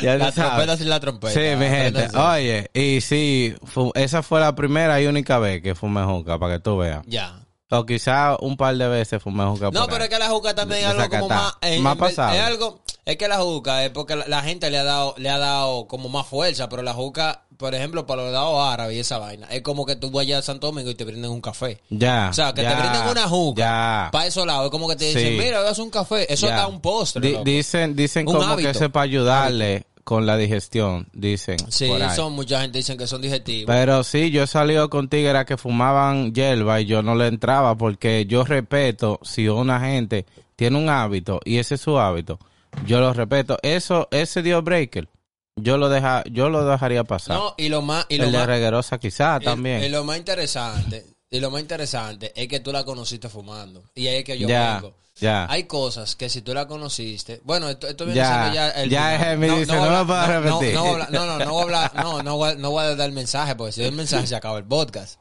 [0.00, 0.34] ya La sabes.
[0.34, 1.32] trompeta sin la trompeta.
[1.34, 2.08] Sí, mi gente.
[2.16, 3.54] Oye, y sí,
[3.94, 7.02] esa fue la primera y única vez que fumé juca, para que tú veas.
[7.06, 7.38] Ya.
[7.74, 9.70] O quizá un par de veces fumé juca.
[9.72, 11.54] No, pero es que la juca también es algo como más...
[11.62, 12.38] eh, Más pasable.
[12.38, 12.81] Es algo...
[13.04, 15.86] Es que la juca es porque la, la gente le ha dado le ha dado
[15.88, 19.48] como más fuerza, pero la juca, por ejemplo, para los lados árabes y esa vaina,
[19.50, 21.80] es como que tú vayas a Santo Domingo y te brinden un café.
[21.90, 22.28] Ya.
[22.30, 24.08] O sea, que ya, te brinden una juca Ya.
[24.12, 24.66] para esos lados.
[24.66, 25.38] Es como que te dicen, Sí.
[25.42, 26.32] mira, veas un café.
[26.32, 26.54] Eso ya.
[26.54, 27.28] está un postre.
[27.32, 27.44] Loco.
[27.44, 28.68] dicen dicen Un como hábito.
[28.68, 31.56] que eso es para ayudarle con la digestión, dicen.
[31.70, 33.66] Sí, son mucha gente dicen que son digestivos.
[33.74, 37.76] Pero sí, yo he salido con tigres que fumaban hierba y yo no le entraba
[37.76, 40.24] porque yo respeto si una gente
[40.54, 42.38] tiene un hábito y ese es su hábito,
[42.86, 43.58] yo lo respeto.
[43.62, 45.08] Eso, ese deal breaker,
[45.56, 47.36] yo lo deja, yo lo dejaría pasar.
[47.36, 48.06] no, y lo más...
[48.08, 49.82] Y lo el de más reguerosa quizá y- también.
[49.84, 53.82] Y lo más interesante, y lo más interesante es que tú la conociste fumando.
[53.94, 54.94] Y ahí es que yo ya, vengo.
[55.16, 55.46] ya.
[55.50, 58.90] Hay cosas que si tú la conociste, bueno, esto, esto viene Ya, siendo ya el
[58.90, 60.74] ya me dice, no a lo puedo no, repetir.
[60.74, 63.08] No, no, no, no, no voy a hablar, no, no voy, no voy a dar
[63.08, 65.18] el mensaje, porque si doy el mensaje se acaba el podcast.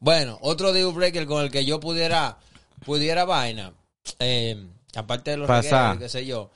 [0.00, 2.38] Bueno, otro deal breaker con el que yo pudiera,
[2.84, 3.72] pudiera vaina,
[4.18, 6.50] eh, aparte de los regueros, qué sé yo,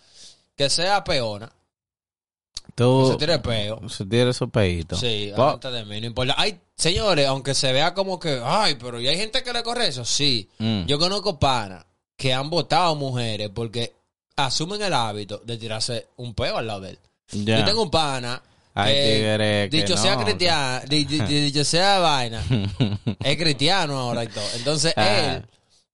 [0.57, 3.89] que sea peona, que Tú, se tire peo.
[3.89, 4.97] se tiene su peito.
[4.97, 6.35] Sí, de mí, no importa.
[6.37, 9.89] Hay, señores, aunque se vea como que, ay, pero ¿y hay gente que le corre
[9.89, 10.05] eso?
[10.05, 10.49] Sí.
[10.59, 10.85] Mm.
[10.87, 11.85] Yo conozco panas
[12.17, 13.95] que han votado mujeres porque
[14.37, 16.99] asumen el hábito de tirarse un peo al lado de él.
[17.33, 18.43] Yo tengo un pana
[18.75, 20.25] Hay que, tigres que dicho sea no.
[20.25, 22.43] cristiano, di- di- di- dicho sea vaina,
[23.25, 24.45] es cristiano ahora y todo.
[24.55, 25.37] Entonces Ah.
[25.37, 25.47] él,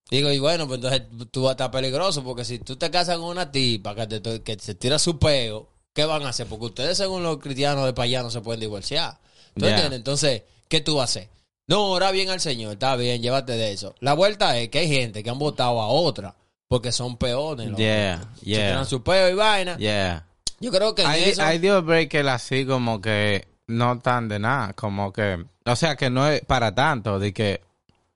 [0.09, 3.17] digo, y bueno, pues entonces tú vas a estar peligroso porque si tú te casas
[3.17, 6.47] con una tipa que, te, que se tira su peo, ¿qué van a hacer?
[6.47, 9.17] Porque ustedes según los cristianos de para allá no se pueden divorciar.
[9.55, 9.97] ¿Tú entiendes?
[9.97, 11.29] Entonces, ¿qué tú vas a hacer?
[11.67, 13.95] No, ora bien al Señor, está bien, llévate de eso.
[13.99, 16.35] La vuelta es que hay gente que han votado a otra
[16.67, 17.67] porque son peones.
[17.67, 17.77] loco.
[17.77, 19.77] Yeah, Se yeah, tiran su peo y vaina.
[19.77, 20.25] yeah.
[20.59, 21.43] Yo creo que hay, eso...
[21.43, 26.09] hay deal breakers así como que no tan de nada, como que, o sea, que
[26.09, 27.61] no es para tanto, de que,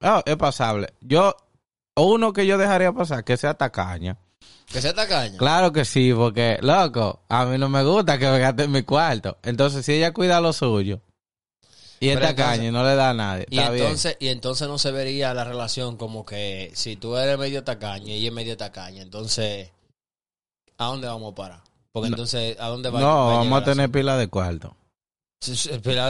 [0.01, 0.93] oh, es pasable.
[1.01, 1.35] Yo,
[2.01, 4.17] uno que yo dejaría pasar, que sea tacaña.
[4.67, 5.37] Que sea tacaño.
[5.37, 8.83] Claro que sí, porque, loco, a mí no me gusta que me gaste en mi
[8.83, 9.37] cuarto.
[9.43, 10.99] Entonces, si ella cuida lo suyo
[11.99, 13.85] y es entonces- y no le da a nadie, Y está bien.
[13.85, 18.07] entonces, y entonces no se vería la relación como que si tú eres medio tacaño
[18.07, 19.71] y ella es medio tacaña, entonces,
[20.77, 21.61] ¿a dónde vamos a parar?
[21.93, 24.75] Porque entonces, ¿a dónde va No, va vamos a tener pila de cuarto.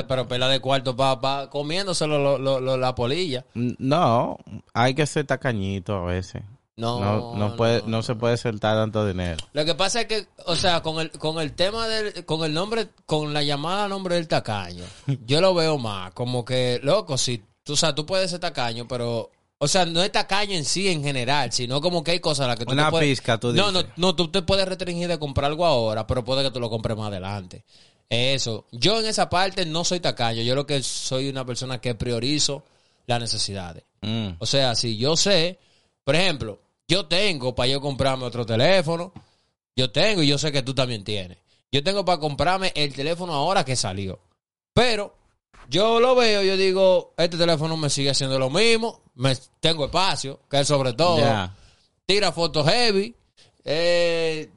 [0.08, 3.46] Pero pela de cuarto para pa, comiéndoselo lo- lo- lo- la polilla.
[3.54, 4.38] No,
[4.74, 6.44] hay que ser tacañito a veces.
[6.78, 9.38] No, No, no, puede, no, se puede soltar tanto dinero.
[9.54, 12.54] Lo que pasa es que, o sea, con el, con el tema del, con el
[12.54, 14.84] nombre, con la llamada nombre del tacaño,
[15.26, 18.88] yo lo veo más, como que, loco, si, tú, o sea, tú puedes ser tacaño,
[18.88, 22.46] pero, o sea, no es tacaño en sí en general, sino como que hay cosas
[22.46, 23.94] a las que tú Una te puedes- pizca, tú No, no, dices.
[23.98, 26.96] no, tú te puedes restringir de comprar algo ahora, pero puede que tú lo compres
[26.96, 27.66] más adelante.
[28.10, 28.66] Eso.
[28.72, 32.64] Yo en esa parte no soy tacaño, yo lo que soy una persona que priorizo
[33.06, 33.84] las necesidades.
[34.02, 34.30] Mm.
[34.40, 35.60] O sea, si yo sé,
[36.04, 39.12] por ejemplo, Yo tengo para yo comprarme otro teléfono.
[39.76, 41.38] Yo tengo y yo sé que tú también tienes.
[41.70, 44.20] Yo tengo para comprarme el teléfono ahora que salió.
[44.74, 45.14] Pero
[45.70, 49.02] yo lo veo, yo digo, este teléfono me sigue haciendo lo mismo.
[49.16, 51.18] Me, tengo espacio, que es sobre todo.
[52.06, 53.14] Tira fotos heavy.
[53.66, 54.50] Eh,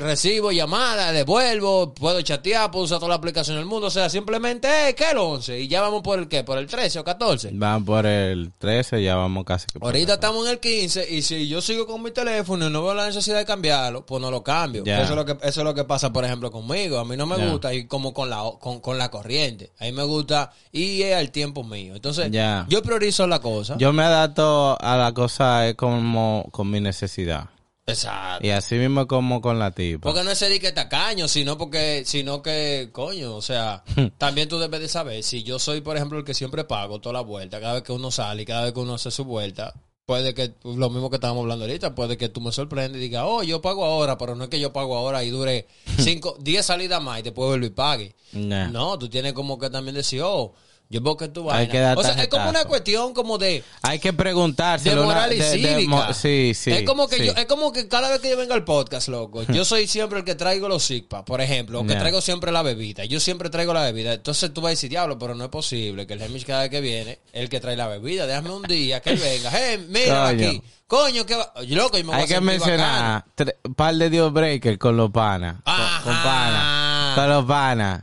[0.00, 3.88] recibo llamadas, devuelvo, puedo chatear, puedo usar toda la aplicación del mundo.
[3.88, 5.60] O sea, simplemente, eh, ¿qué el 11?
[5.60, 7.50] Y ya vamos por el qué, por el 13 o 14.
[7.52, 11.48] Van por el 13, ya vamos casi que Ahorita estamos en el 15 y si
[11.48, 14.42] yo sigo con mi teléfono y no veo la necesidad de cambiarlo, pues no lo
[14.42, 14.82] cambio.
[14.84, 16.98] Eso, es lo que, eso es lo que pasa, por ejemplo, conmigo.
[16.98, 19.72] A mí no me gusta ir como con la, con, con la corriente.
[19.80, 21.94] A mí me gusta ir al tiempo mío.
[21.94, 22.30] Entonces,
[22.68, 23.76] yo priorizo la cosa.
[23.78, 27.48] Yo me adapto a la cosa como con mi necesidad.
[27.86, 28.46] Exacto.
[28.46, 30.08] Y así mismo como con la tipa.
[30.08, 33.84] Porque no es de que tacaño, sino porque, sino que, coño, o sea,
[34.18, 37.12] también tú debes de saber, si yo soy, por ejemplo, el que siempre pago toda
[37.14, 39.74] la vuelta, cada vez que uno sale y cada vez que uno hace su vuelta,
[40.06, 43.24] puede que, lo mismo que estábamos hablando ahorita, puede que tú me sorprendas y digas,
[43.26, 45.66] oh, yo pago ahora, pero no es que yo pago ahora y dure
[45.98, 48.14] cinco, diez salidas más y después vuelvo y pague.
[48.32, 48.68] Nah.
[48.68, 50.54] No, tú tienes como que también decir, oh,
[50.90, 51.66] yo veo que tú vas.
[51.96, 54.90] O sea, es como una cuestión como de, Hay que preguntarse.
[54.90, 56.12] de moral y cívica.
[56.14, 56.70] sí, sí.
[56.70, 57.26] Es como que sí.
[57.26, 60.18] yo, es como que cada vez que yo vengo al podcast, loco, yo soy siempre
[60.20, 63.04] el que traigo los sigpa, por ejemplo, o que traigo siempre la bebida.
[63.04, 64.12] Yo siempre traigo la bebida.
[64.12, 66.70] Entonces tú vas a decir, diablo, pero no es posible que el Hemish cada vez
[66.70, 69.50] que viene, el que trae la bebida, déjame un día que él venga.
[69.52, 70.48] Hey, mira Coño.
[70.48, 70.62] aquí.
[70.86, 71.52] Coño, que va.
[71.66, 73.24] Loco, yo me voy Hay a que mencionar
[73.64, 75.56] un par de Dios Breaker con los panas.
[75.64, 77.14] Con, con panas.
[77.16, 78.02] Con los panas.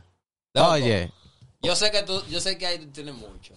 [0.55, 1.11] Oye,
[1.61, 3.53] Yo sé que tú, yo sé que ahí tú tienes mucho.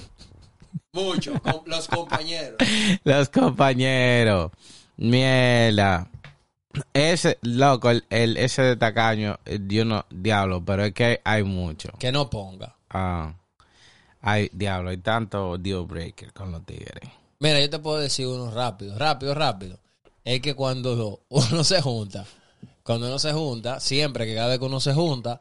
[0.93, 1.41] Mucho.
[1.43, 2.57] con los compañeros.
[3.05, 4.51] los compañeros.
[4.97, 6.09] Mierda.
[6.93, 11.43] Ese, loco, el, el- ese de tacaño, eh, yo no, diablo, pero es que hay
[11.45, 11.91] mucho.
[11.99, 12.77] Que no ponga.
[12.91, 13.35] Ah,
[14.21, 17.09] hay, diablo, hay tanto deal breaker con los tigres.
[17.39, 19.79] Mira, yo te puedo decir uno rápido, rápido, rápido.
[20.25, 22.25] Es que cuando uno se junta,
[22.83, 25.41] cuando uno se junta, siempre que cada vez que uno se junta,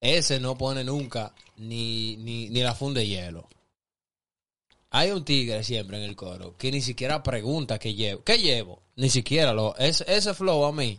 [0.00, 3.46] ese no pone nunca ni, ni, ni la funda de hielo.
[4.90, 8.24] Hay un tigre siempre en el coro que ni siquiera pregunta qué llevo.
[8.24, 8.82] ¿Qué llevo?
[8.96, 9.76] Ni siquiera lo.
[9.76, 10.98] Ese, ese flow a mí.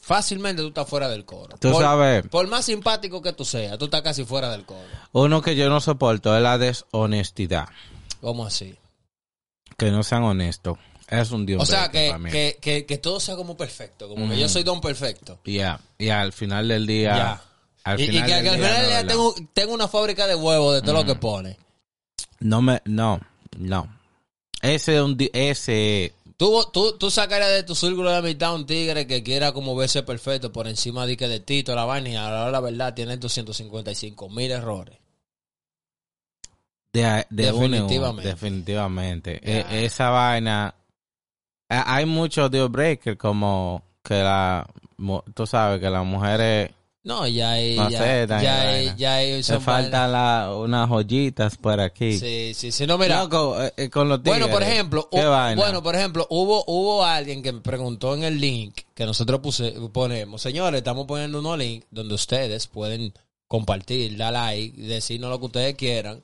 [0.00, 1.56] Fácilmente tú estás fuera del coro.
[1.58, 2.26] Tú por, sabes.
[2.28, 4.86] Por más simpático que tú seas, tú estás casi fuera del coro.
[5.12, 7.68] Uno que yo no soporto es la deshonestidad.
[8.20, 8.76] ¿Cómo así?
[9.76, 10.78] Que no sean honestos.
[11.08, 12.30] Es un deal O sea, que, para mí.
[12.30, 14.08] que, que, que todo sea como perfecto.
[14.08, 15.40] Como que yo soy don perfecto.
[15.44, 17.16] Ya, y al final del día.
[17.16, 17.42] Ya.
[17.84, 21.04] Al Y, que, al final ya tengo, tengo una fábrica de huevos de todo lo
[21.04, 21.56] que pone.
[22.40, 23.20] No me, no,
[23.58, 23.88] no.
[24.60, 28.64] Ese es un, di- ese, Tú, tú, tú sacarías de tu círculo de amistad un
[28.64, 32.14] tigre que quiera como verse perfecto por encima de que de Tito, la vaina, y
[32.16, 34.96] ahora la verdad tiene 255 mil errores.
[36.92, 38.28] de, de uno en uno, Definitivamente.
[38.28, 39.40] definitivamente.
[39.42, 40.74] E- esa vaina,
[41.68, 44.66] hay muchos deal breakers como que la,
[45.34, 46.70] tú sabes que las mujeres
[47.08, 51.56] No, ya hay, No ya, sé, ya, hay, ya hay, son faltan la- unas joyitas
[51.56, 52.18] por aquí.
[52.18, 53.22] Sí, sí, sí, no, mira.
[53.24, 54.22] Eh, eh, con los.
[54.22, 58.80] Bueno, por ejemplo, bueno, por ejemplo, hubo hubo alguien que me preguntó en el link
[58.94, 63.14] que nosotros puse, ponemos, señores, estamos poniendo unos links donde ustedes pueden
[63.46, 66.22] compartir, dar like, decirnos lo que ustedes quieran,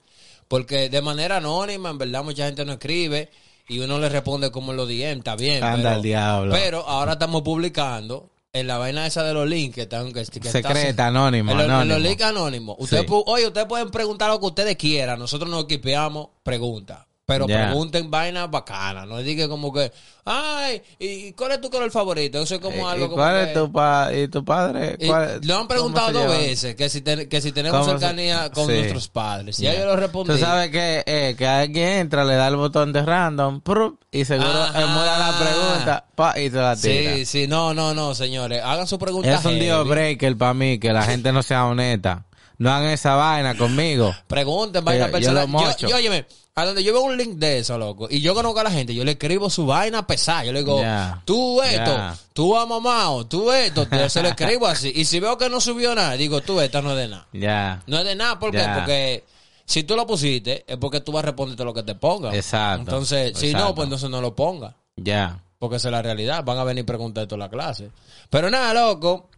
[0.49, 3.31] porque de manera anónima, en verdad, mucha gente no escribe
[3.69, 6.53] y uno le responde como los DM, está bien, Anda pero, al diablo.
[6.55, 10.39] pero ahora estamos publicando en la vaina esa de los links que están que, que
[10.39, 12.09] está- Secreta, anónimo, en los, en los anónimo.
[12.09, 12.77] links anónimos.
[12.79, 13.09] Ustedes Sí.
[13.27, 15.19] oye, ustedes pueden preguntar lo que ustedes quieran.
[15.19, 17.01] Nosotros nos equipeamos preguntas.
[17.27, 17.69] Pero Ya.
[17.69, 19.07] pregunten vainas bacanas.
[19.07, 19.91] No digan como que,
[20.27, 22.43] ay, ¿y cuál es tu color favorito?
[22.43, 24.97] Eso es como Eh, algo ¿y como ¿Cuál que- es tu, pa y tu padre?
[25.01, 26.39] y ¿Cuál- lo han preguntado dos llevan?
[26.39, 28.73] veces, que si, ten- que si tenemos ¿Cómo se- cercanía con Sí.
[28.75, 29.59] nuestros padres.
[29.59, 30.35] Y ya yo lo respondí.
[30.35, 34.27] Tú sabes que, eh, que alguien entra, le da el botón de random, prup, y
[34.27, 37.15] seguro emula la pregunta, pa, y se la tira.
[37.17, 38.63] Sí, sí, no, no, no, señores.
[38.63, 39.33] Hagan su pregunta.
[39.33, 42.25] Es un deal breaker para mí, que la gente no sea honesta.
[42.59, 44.15] No hagan esa vaina conmigo.
[44.27, 45.77] Pregunten lo mocho.
[45.79, 48.61] Yo, yo, óyeme, a donde yo veo un link de eso, loco, y yo conozco
[48.61, 50.45] a la gente, yo le escribo su vaina pesada.
[50.45, 50.81] Yo le digo,
[51.25, 51.97] tú esto,
[52.33, 54.93] tú a mamado, tú esto, yo se lo escribo así.
[54.95, 57.27] Y si veo que no subió nada, digo, tú esta no es de nada.
[57.33, 57.83] Ya.
[57.87, 58.65] No es de nada, ¿por qué?
[58.75, 59.25] Porque
[59.65, 62.35] si tú lo pusiste, es porque tú vas a responderte lo que te ponga.
[62.35, 62.83] Exacto.
[62.83, 64.77] Entonces, si no, pues entonces no lo ponga.
[64.97, 65.41] Ya.
[65.59, 66.45] Porque esa es la realidad.
[66.45, 67.91] Van a venir a preguntar toda la clase.
[68.29, 69.31] Pero nada, loco.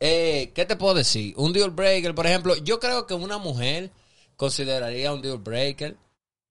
[0.00, 1.34] Eh, ¿Qué te puedo decir?
[1.36, 3.90] Un deal breaker, por ejemplo, yo creo que una mujer
[4.36, 5.96] consideraría un deal breaker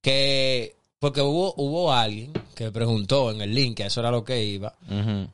[0.01, 0.75] que.
[0.99, 4.73] Porque hubo, hubo alguien que preguntó en el link, que eso era lo que iba.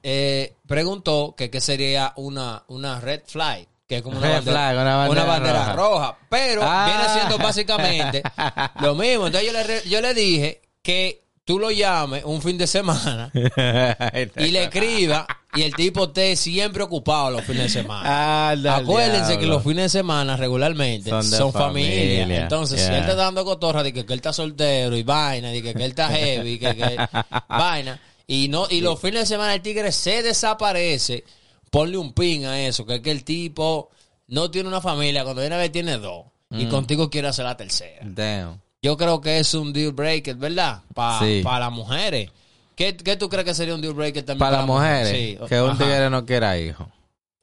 [0.03, 3.65] Eh, preguntó que qué sería una, una red flag.
[3.87, 5.75] Que es como una bandera, flag, una bandera bandera roja.
[5.75, 6.17] roja.
[6.29, 6.85] Pero Ah.
[6.85, 8.23] viene siendo básicamente
[8.81, 9.27] lo mismo.
[9.27, 13.31] Entonces yo le, yo le dije que tú lo llames un fin de semana
[14.37, 18.49] y le escriba y el tipo esté siempre ocupado los fines de semana.
[18.49, 22.21] Al Acuérdense que los fines de semana regularmente Son familia.
[22.21, 22.43] familia.
[22.43, 22.97] Entonces, si Yeah.
[22.99, 25.73] él te está dando cotorra de que, que él está soltero y vaina, de que,
[25.73, 26.97] que él está heavy, que, que
[27.49, 31.23] vaina, y no y los fines de semana el tigre se desaparece,
[31.69, 33.89] ponle un pin a eso, que es que el tipo
[34.27, 37.57] no tiene una familia, cuando viene a ver tiene dos, y contigo quiere hacer la
[37.57, 38.01] tercera.
[38.05, 38.59] Damn.
[38.81, 40.81] Yo creo que es un deal breaker, ¿verdad?
[40.93, 41.41] Para Sí.
[41.43, 42.29] las mujeres.
[42.75, 45.37] ¿Qué, ¿Qué tú crees que sería un deal breaker también Para las mujeres, Sí.
[45.47, 45.77] que un Ajá.
[45.83, 46.89] tigre no quiera hijo.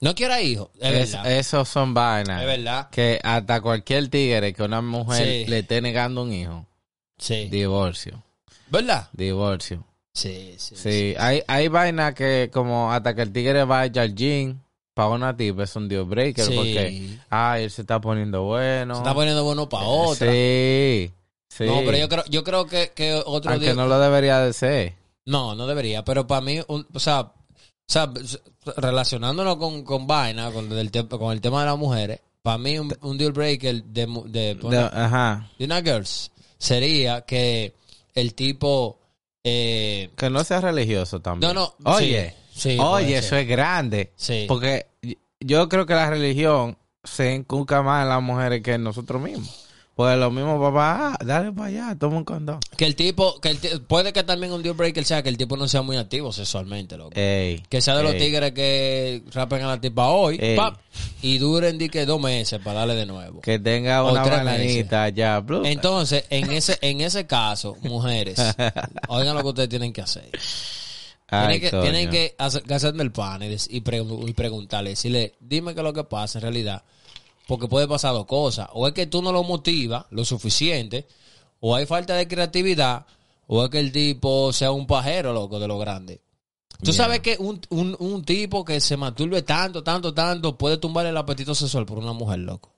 [0.01, 1.33] No quiera hijo, es, Es- verdad.
[1.33, 2.41] esos son vainas.
[2.41, 2.89] Es verdad.
[2.91, 5.45] Que hasta cualquier tigre que una mujer Sí.
[5.51, 6.67] le esté negando un hijo.
[7.19, 7.49] Sí.
[7.51, 8.23] Divorcio.
[8.69, 9.09] ¿Verdad?
[9.13, 9.85] Divorcio.
[10.15, 10.75] Sí, sí.
[10.77, 14.59] Sí, hay, hay vainas que como hata que el tigre vaya al gym
[14.95, 16.55] para una tipa es un deal breaker Sí.
[16.57, 18.95] porque, ay, él se está poniendo bueno.
[18.95, 20.31] Se está poniendo bueno para otra.
[20.33, 21.13] Sí,
[21.49, 21.65] sí.
[21.65, 24.95] No, pero yo creo, yo creo que, que otro Aunque no lo debería de ser.
[25.31, 26.05] No, no debería.
[26.05, 27.33] Pero para mí, un- o sea, o
[27.87, 28.11] sea,
[28.77, 32.93] relacionándonos con, con vaina, con el, con el tema de las mujeres, para mí un,
[33.03, 35.51] un deal breaker de, de, De- ajá.
[35.59, 37.75] de una girls sería que
[38.15, 38.99] el tipo.
[39.43, 41.55] Eh, Que no sea religioso también.
[41.55, 41.91] no, no.
[41.93, 44.13] Oye, sí, sí, oye, eso es grande.
[44.17, 44.45] Sí.
[44.47, 44.87] Porque
[45.41, 49.67] yo creo que la religión se inculca más en las mujeres que en nosotros mismos.
[50.01, 52.59] Pues lo mismo, papá, ah, dale para allá, toma un condón.
[52.75, 55.59] Que el tipo, que el puede que también un deal breaker sea que el tipo
[55.59, 57.11] no sea muy activo sexualmente, loco.
[57.15, 60.79] Ey, que sea de los tigres que rapen a la tipa hoy, pap,
[61.21, 63.43] y duren di que dos meses para darle de nuevo.
[63.43, 65.67] Que tenga una bananita ya, blu.
[65.67, 68.39] Entonces, en ese, en ese caso, mujeres,
[69.09, 70.31] oigan lo que ustedes tienen que hacer.
[71.29, 71.83] Ay, Tienen que, coño.
[71.83, 75.81] tienen que hacer, que hacerme el pan y, y, pregun- y preguntarle, decirle, dime qué
[75.81, 76.83] es lo que pasa en realidad.
[77.47, 78.69] Porque puede pasar dos cosas.
[78.73, 81.07] O es que tú no lo motivas lo suficiente,
[81.61, 83.07] o hay falta de creatividad,
[83.47, 86.21] o es que el tipo sea un pajero, loco, de lo grande.
[86.83, 87.05] Tú Yeah.
[87.05, 91.17] sabes que un, un, un tipo que se masturbe tanto, tanto, tanto, puede tumbar el
[91.17, 92.73] apetito sexual por una mujer, loco.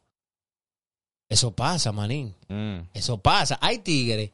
[1.28, 2.34] Eso pasa, manín.
[2.48, 2.88] Mm.
[2.92, 3.58] Eso pasa.
[3.60, 4.30] Hay tigres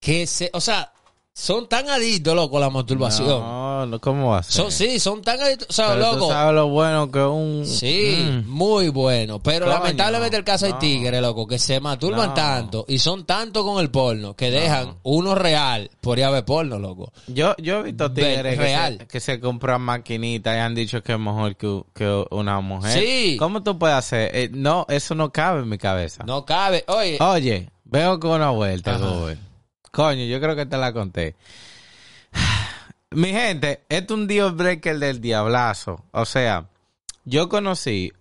[0.00, 0.92] que se, o sea,
[1.34, 3.26] son tan adictos, loco, a la masturbación.
[3.40, 4.52] No, no, ¿cómo va a ser?
[4.52, 5.66] Son, sí, son tan adictos.
[5.70, 6.28] O sea, Pero tú loco.
[6.28, 7.66] sabes lo bueno que un...
[7.66, 8.48] Sí, Mm.
[8.50, 9.38] muy bueno.
[9.42, 10.78] Pero Coño, lamentablemente el caso hay no.
[10.78, 12.34] tigres, loco, que se masturban No.
[12.34, 16.44] tanto y son tanto con el porno que dejan uno real por ir a ver
[16.44, 17.12] porno, loco.
[17.28, 18.66] Yo, yo he visto tigres que
[18.98, 22.92] se, que se compran maquinitas y han dicho que es mejor que, que una mujer.
[23.02, 23.36] Sí.
[23.38, 24.30] ¿Cómo tú puedes hacer?
[24.34, 26.24] Eh, no, eso no cabe en mi cabeza.
[26.26, 26.84] No cabe.
[26.88, 28.98] Oye, Oye, veo con una vuelta.
[28.98, 29.38] Google.
[29.92, 31.36] Coño, yo creo que te la conté.
[33.10, 36.02] Mi gente, esto es un deal breaker del diablazo.
[36.12, 36.66] O sea,
[37.24, 38.12] yo conocí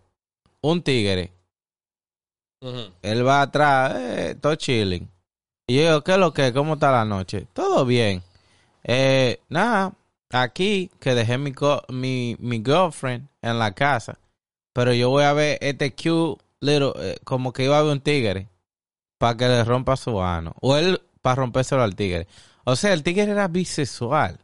[0.62, 1.32] un tigre.
[3.02, 5.10] Él va atrás, eh, todo chilling.
[5.66, 6.54] Y yo digo, ¿qué es lo que?
[6.54, 7.48] ¿Cómo está la noche?
[7.54, 8.22] Todo bien.
[8.84, 9.94] Eh, nada,
[10.30, 14.20] aquí que dejé mi, co- mi, mi girlfriend en la casa.
[14.74, 18.02] Pero yo voy a ver este cute little, eh, como que iba a ver un
[18.02, 18.48] tigre
[19.18, 20.54] para que le rompa su ano.
[20.62, 22.28] O él para rompérselo al tigre.
[22.64, 24.40] O sea, el tigre era bisexual.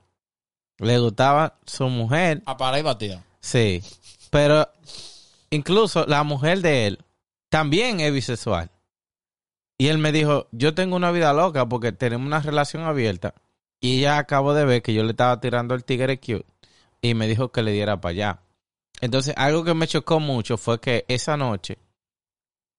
[0.80, 3.24] Le gustaba su mujer, a parar y batida.
[3.40, 3.82] sí.
[4.30, 4.68] Pero
[5.50, 7.00] incluso la mujer de él
[7.50, 8.70] también es bisexual.
[9.78, 13.34] Y él me dijo, yo tengo una vida loca porque tenemos una relación abierta.
[13.80, 16.46] Y ella acabó de ver que yo le estaba tirando el tigre cute.
[17.02, 18.42] Y me dijo que le diera para allá.
[19.02, 21.78] Entonces, algo que me chocó mucho fue que esa noche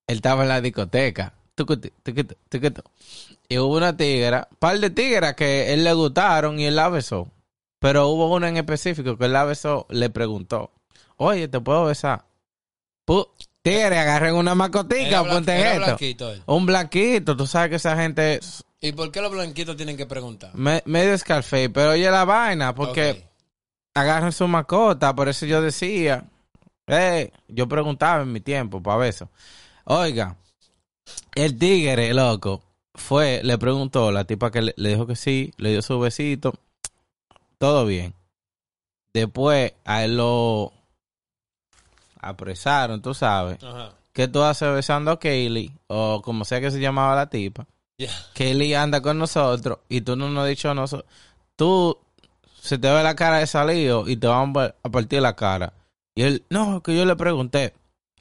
[0.08, 1.34] él estaba en la discoteca.
[1.54, 2.82] Tucutu, tucutu, tucutu.
[3.48, 7.28] Y hubo una tigra, par de tigras que él le gustaron y él la besó.
[7.78, 10.70] Pero hubo una en específico que él la besó, le preguntó,
[11.16, 12.24] oye, ¿te puedo besar?
[13.06, 13.28] Pu-
[13.62, 15.84] tigre, agarren una macotica, ponte esto.
[15.84, 16.42] blanquito él.
[16.46, 20.06] Un blanquito, tú sabes que esa gente es ¿Y por qué los blanquitos tienen que
[20.06, 20.50] preguntar?
[20.54, 23.24] me- medio escalfe, pero oye la vaina, porque
[23.94, 26.24] agarran su mascota, por eso yo decía,
[26.87, 29.30] eh, yo preguntaba en mi tiempo para eso.
[29.84, 30.37] Oiga,
[31.34, 32.62] el tigre, loco,
[32.98, 36.54] fue, le preguntó, la tipa que le, le dijo que sí, le dio su besito,
[37.58, 38.14] todo bien.
[39.12, 40.72] Después a él lo
[42.20, 43.62] apresaron, tú sabes.
[43.62, 43.92] Ajá.
[44.12, 45.72] ¿Qué tú haces besando a Kaylee?
[45.87, 47.66] O como sea que se llamaba la tipa.
[47.98, 48.11] Ya.
[48.34, 51.08] Kaylee anda con nosotros y tú no nos has dicho a nosotros.
[51.56, 51.98] Tú
[52.61, 55.72] se te ve la cara de salido y te van a partir la cara.
[56.14, 57.74] Y él, no, que yo le pregunté.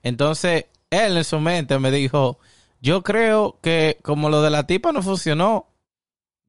[0.04, 2.38] Entonces, él en su mente me dijo,
[2.82, 5.68] yo creo que como lo de la tipa no funcionó,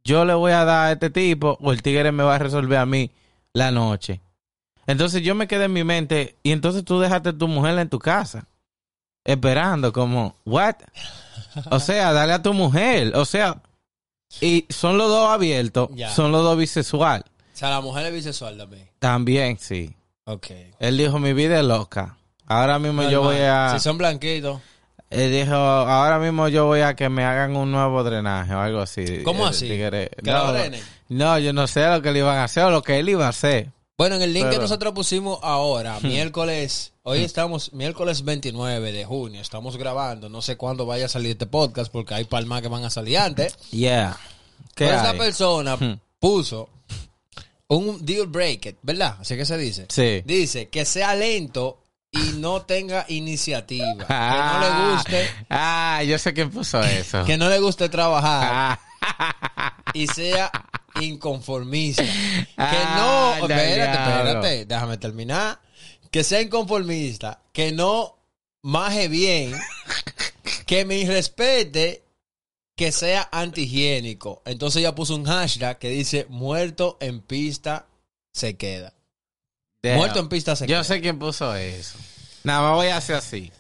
[0.05, 2.79] yo le voy a dar a este tipo o el tigre me va a resolver
[2.79, 3.11] a mí
[3.53, 4.21] la noche.
[4.87, 7.89] Entonces yo me quedé en mi mente y entonces tú dejaste a tu mujer en
[7.89, 8.47] tu casa
[9.25, 10.77] esperando como, what?
[11.71, 13.61] O sea, dale a tu mujer, o sea,
[14.41, 16.11] Y son los dos abiertos, Ya.
[16.11, 17.25] son los dos bisexual.
[17.55, 18.89] O sea, la mujer es bisexual también.
[18.99, 19.95] También, sí.
[20.25, 20.47] Ok.
[20.79, 22.17] Él dijo, mi vida es loca.
[22.47, 23.73] Ahora mismo yo voy a...
[23.75, 24.61] Si son blanquitos.
[25.11, 28.81] Él dijo, ahora mismo yo voy a que me hagan un nuevo drenaje o algo
[28.81, 29.23] así.
[29.25, 29.67] ¿Cómo así?
[29.67, 30.53] ¿Que no,
[31.09, 33.27] no, yo no sé lo que le iban a hacer o lo que él iba
[33.27, 33.73] a hacer.
[33.97, 39.41] Bueno, en el link que nosotros pusimos ahora, miércoles, hoy estamos miércoles 29 de junio,
[39.41, 42.85] estamos grabando, no sé cuándo vaya a salir este podcast porque hay palmas que van
[42.85, 43.57] a salir antes.
[43.71, 44.17] Yeah.
[44.75, 45.79] ¿Qué Pero esta persona
[46.21, 46.69] puso
[47.69, 49.17] un deal breaker, ¿verdad?
[49.21, 49.87] Así que se dice.
[49.89, 50.23] Sí.
[50.25, 56.33] Dice que sea lento y no tenga iniciativa, que no le guste, Ah, yo sé
[56.35, 57.25] quién puso eso.
[57.25, 60.51] que no le guste trabajar Ah, y sea
[61.01, 62.03] inconformista.
[62.47, 65.61] Que Ah, no, ya, espérate, espérate, déjame terminar.
[66.11, 68.17] Que sea inconformista, que no
[68.63, 69.55] maje bien,
[70.67, 72.03] que me irrespete,
[72.77, 74.43] que sea antihigiénico.
[74.47, 77.87] Entonces ella puso un hashtag que dice muerto en pista
[78.33, 78.95] se queda.
[79.89, 79.97] Damn.
[79.99, 80.85] Muerto en pista se Yo queda.
[80.85, 81.99] sé quién puso eso.
[82.45, 83.51] Nada más voy a hacer así.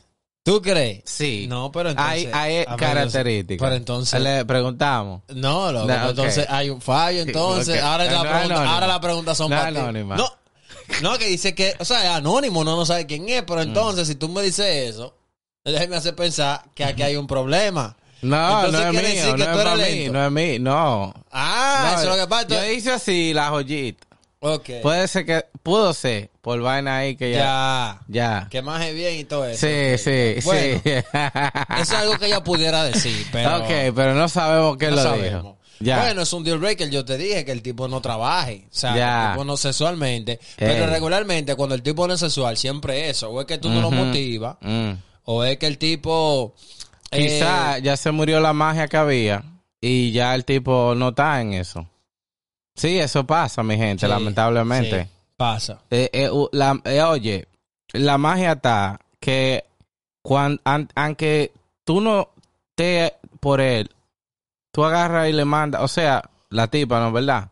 [0.44, 1.02] ¿Tú crees?
[1.04, 1.46] Sí.
[1.48, 2.28] No, pero entonces...
[2.32, 3.62] Hay, hay características.
[3.66, 4.18] Pero entonces...
[4.20, 5.20] Le preguntamos.
[5.28, 6.08] No, loco, No, pues ok.
[6.10, 7.84] entonces hay un fallo, entonces ok.
[7.84, 9.98] ahora, la No pregunta, ahora las preguntas son No para ti.
[10.04, 10.32] No,
[11.02, 13.46] no, que dice que, o sea, es anónimo, no, no sabe quién es, Mm.
[13.46, 15.14] pero entonces si tú me dices eso,
[15.64, 17.94] déjeme hacer pensar que aquí hay un problema.
[18.22, 20.58] No, Entonces no es mío, decir que no tú es eres mí, no es mí,
[20.58, 21.14] no.
[21.30, 22.46] Ah, No, eso es lo que pasa.
[22.48, 24.06] Yo hice así la joyita.
[24.40, 24.70] Ok.
[24.82, 28.42] Puede ser que, pudo ser, por vaina ahí que ya, ya.
[28.42, 28.48] ya.
[28.50, 29.66] Que maje bien y todo eso.
[29.66, 30.90] Sí, sí, Bueno, sí.
[31.80, 33.58] Eso es algo que ella pudiera decir, pero...
[33.58, 35.42] ok, pero no sabemos qué no lo sabemos.
[35.42, 35.58] dijo.
[35.80, 36.00] Ya.
[36.02, 36.90] Bueno, es un deal breaker.
[36.90, 38.64] Yo te dije que el tipo no trabaje.
[38.66, 39.26] O sea, Ya.
[39.26, 40.40] el tipo no sexualmente.
[40.56, 43.30] Pero regularmente, cuando el tipo no es sexual, siempre eso.
[43.30, 44.56] O es que tú no lo motivas.
[44.60, 44.90] Mm.
[45.24, 46.54] O es que el tipo.
[47.12, 49.44] eh, Quizá ya se murió la magia que había
[49.80, 51.86] y ya el tipo no está en eso.
[52.78, 55.02] Sí, eso pasa, mi gente, sí, lamentablemente.
[55.04, 55.80] sí, pasa.
[55.90, 57.48] Eh, eh, la- eh, oye,
[57.92, 59.64] la magia está que
[60.22, 61.52] cuan- an- aunque
[61.84, 62.30] tú no
[62.74, 63.90] te por él,
[64.72, 67.12] tú agarras y le mandas, o sea, la tipa, ¿no?
[67.12, 67.50] ¿Verdad?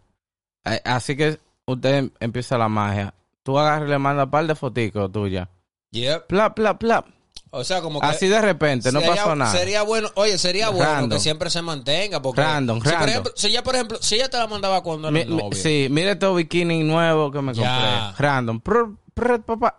[0.84, 3.12] Así que usted empieza la magia.
[3.42, 5.48] Tú agarras y le mandas un par de foticos tuyas.
[5.92, 6.26] Yep.
[6.26, 7.06] Plap, plap, plap.
[7.50, 8.06] O sea, como que.
[8.06, 9.52] Así de repente, no sería- pasó nada.
[9.52, 11.10] Sería bueno, oye, sería bueno Random.
[11.10, 12.20] que siempre se mantenga.
[12.20, 13.08] Porque Random, si, por random.
[13.08, 16.12] ejemplo, si ella, por ejemplo, si ella te la mandaba cuando era Mi- sí, mira
[16.12, 17.62] este bikini nuevo que me compré.
[17.64, 18.14] Ya.
[18.18, 18.60] Random.
[18.60, 19.78] Prr, prr, papá.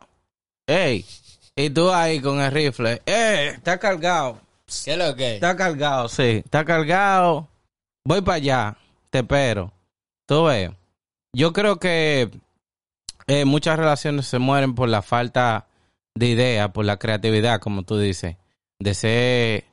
[0.65, 1.05] Ey.
[1.55, 3.01] Y tú ahí con el rifle.
[3.05, 3.51] ¡Eh!
[3.55, 4.39] Está cargado.
[4.85, 5.35] ¿Qué es lo que?
[5.35, 6.41] Está cargado, sí.
[6.43, 7.47] Está cargado.
[8.05, 8.77] Voy para allá.
[9.09, 9.71] Te espero.
[10.25, 10.71] Tú ves.
[11.33, 12.29] Yo creo que
[13.27, 15.66] eh, muchas relaciones se mueren por la falta
[16.17, 18.37] de idea, por la creatividad, como tú dices.
[18.79, 19.65] De ser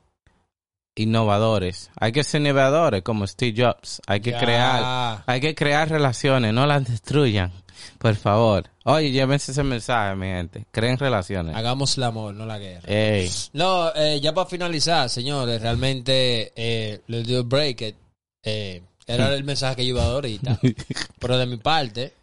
[0.95, 1.91] innovadores.
[1.99, 4.01] Hay que ser innovadores, como Steve Jobs.
[4.07, 5.23] Hay que crear.
[5.25, 7.51] Hay que crear relaciones, no las destruyan.
[7.97, 8.69] Por favor.
[8.85, 10.65] Oye, llévense ese mensaje, mi gente.
[10.71, 11.55] Creen relaciones.
[11.55, 12.87] Hagamos el amor, no la guerra.
[12.87, 13.29] Ey.
[13.53, 17.95] No, eh, ya para finalizar, señores, realmente eh, el deal breaker
[18.43, 20.59] eh, era el mensaje que yo iba a dar ahorita.
[21.19, 22.13] Pero de mi parte,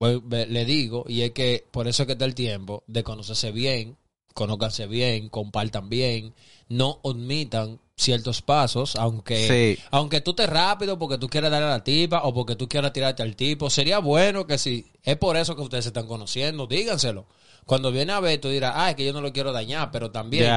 [0.00, 3.96] le digo, y es que por eso es que está el tiempo de conocerse bien,
[4.34, 6.34] conózcanse bien, compartan bien,
[6.68, 9.82] no omitan ciertos pasos, aunque Sí.
[9.90, 12.92] aunque tú estés rápido porque tú quieras darle a la tipa o porque tú quieras
[12.92, 16.68] tirarte al tipo, sería bueno que si es por eso que ustedes se están conociendo,
[16.68, 17.26] díganselo.
[17.66, 20.12] Cuando viene a ver, tú dirás, ah, es que yo no lo quiero dañar, pero
[20.12, 20.48] también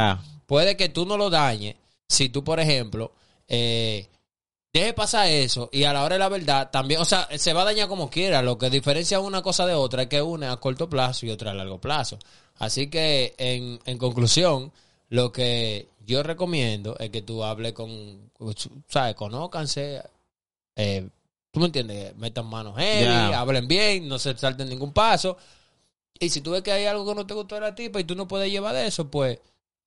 [0.45, 1.75] puede que tú no lo dañes
[2.07, 3.11] si tú, por ejemplo,
[3.47, 4.07] eh,
[4.73, 7.63] deje pasar eso y a la hora de la verdad también, o sea, se va
[7.63, 8.41] a dañar como quiera.
[8.41, 11.29] Lo que diferencia una cosa de otra es que una es a corto plazo y
[11.29, 12.17] otra a largo plazo.
[12.57, 14.71] Así que, en, en conclusión,
[15.09, 18.31] lo que yo recomiendo es que tú hables con,
[18.87, 19.15] ¿sabes?
[19.15, 20.01] Conócanse,
[20.75, 21.07] eh,
[21.51, 25.37] tú me entiendes, metan manos heavy, hablen bien, no se salten ningún paso.
[26.19, 28.03] Y si tú ves que hay algo que no te gustó de la tipa y
[28.03, 29.39] tú no puedes llevar de eso, pues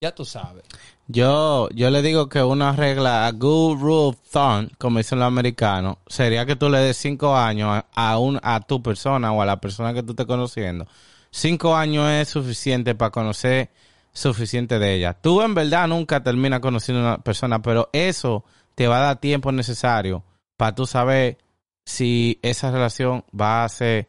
[0.04, 0.64] ya tú sabes.
[1.06, 5.28] Yo, yo le digo que una regla, a good rule of thumb, como dicen los
[5.28, 9.46] americanos, sería que tú le des cinco años a, un, a tu persona o a
[9.46, 10.86] la persona que tú estés conociendo.
[11.30, 13.70] Cinco años es suficiente para conocer
[14.12, 15.14] suficiente de ella.
[15.14, 19.20] Tú en verdad nunca terminas conociendo a una persona, pero eso te va a dar
[19.20, 20.22] tiempo necesario
[20.56, 21.38] para tú saber
[21.84, 24.08] si esa relación va a ser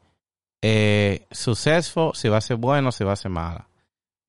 [0.62, 3.68] eh, si va a ser bueno, si va a ser mala.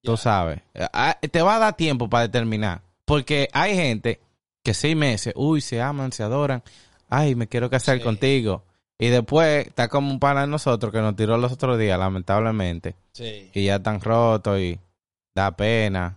[0.07, 0.61] Tú sabes.
[0.93, 2.81] Ah, Te va a dar tiempo para determinar.
[3.05, 4.21] Porque hay gente
[4.63, 6.63] que seis meses, uy, se aman, se adoran.
[7.09, 8.03] Ay, me quiero casar Sí.
[8.05, 8.65] contigo.
[8.99, 12.95] Y después está como un pana de nosotros que nos tiró los otros días, lamentablemente.
[13.13, 13.51] Sí.
[13.55, 14.79] Y ya están rotos y
[15.35, 16.17] da pena.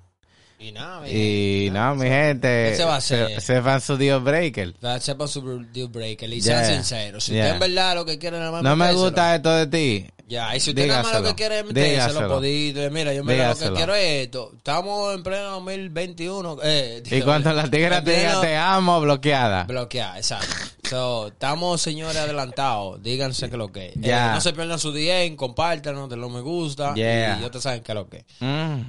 [0.57, 2.71] Y nada, mi Y no, mi gente.
[2.73, 3.01] Ese va a.
[3.01, 4.73] Se, sepan su deal breaker.
[4.99, 6.63] Sepan su deal breaker y Yeah.
[6.65, 7.23] sean sinceros.
[7.25, 7.43] Si Yeah.
[7.45, 10.07] usted en verdad lo que quiere nada más No me gusta esto de ti.
[10.29, 12.27] Ya, y si usted nada más lo que quiere es metérselo, Dígaselo.
[12.29, 12.91] podito.
[12.91, 14.51] Mira, yo mira, lo que quiero es esto.
[14.55, 16.57] Estamos en pleno 2021.
[16.63, 19.63] Eh, Y cuando la tigra te diga te amo, bloqueada.
[19.63, 20.53] Bloquear, exacto.
[20.87, 23.01] So, estamos, señores, adelantados.
[23.01, 23.87] Díganse que lo que.
[23.89, 23.95] es.
[23.95, 24.33] Eh, Ya.
[24.33, 26.93] no se pierdan su DM, compártanos, de lo me gusta.
[26.93, 27.37] Yeah.
[27.39, 28.17] Y ya te saben que lo que.
[28.17, 28.25] es.
[28.39, 28.81] Mm.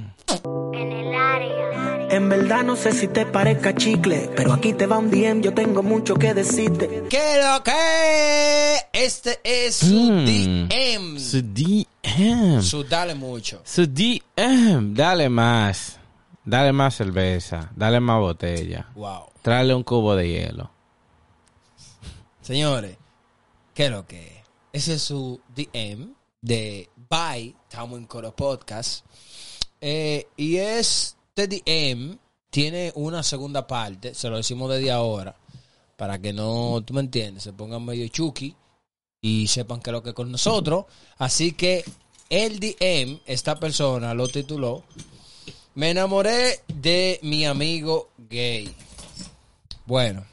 [0.74, 2.06] En el área.
[2.10, 5.54] En verdad no sé si te parezca chicle, pero aquí te va un DM, yo
[5.54, 7.04] tengo mucho que decirte.
[7.08, 8.76] ¿Qué lo que?
[8.92, 10.24] Este es su Mm.
[10.68, 11.20] DM.
[11.30, 12.60] Su DM.
[12.60, 13.62] Su dale mucho.
[13.64, 14.94] Su DM.
[14.94, 15.96] Dale más.
[16.44, 17.70] Dale más cerveza.
[17.76, 18.88] Dale más botella.
[18.96, 19.26] Wow.
[19.40, 20.72] Tráele un cubo de hielo.
[22.40, 22.96] Señores,
[23.74, 24.42] ¿qué es lo que es?
[24.72, 26.12] Ese es su DM
[26.42, 29.06] de Bye, estamos en Coro Podcast.
[29.80, 32.18] Eh, y este DM
[32.50, 35.36] tiene una segunda parte, se lo decimos desde ahora,
[35.96, 38.56] para que no, tú me entiendes, se pongan medio chuki
[39.20, 40.86] y sepan que lo que con nosotros.
[41.18, 41.84] Así que
[42.28, 44.84] el DM, esta persona lo tituló,
[45.74, 48.74] Me enamoré de mi amigo gay.
[49.86, 50.24] Bueno,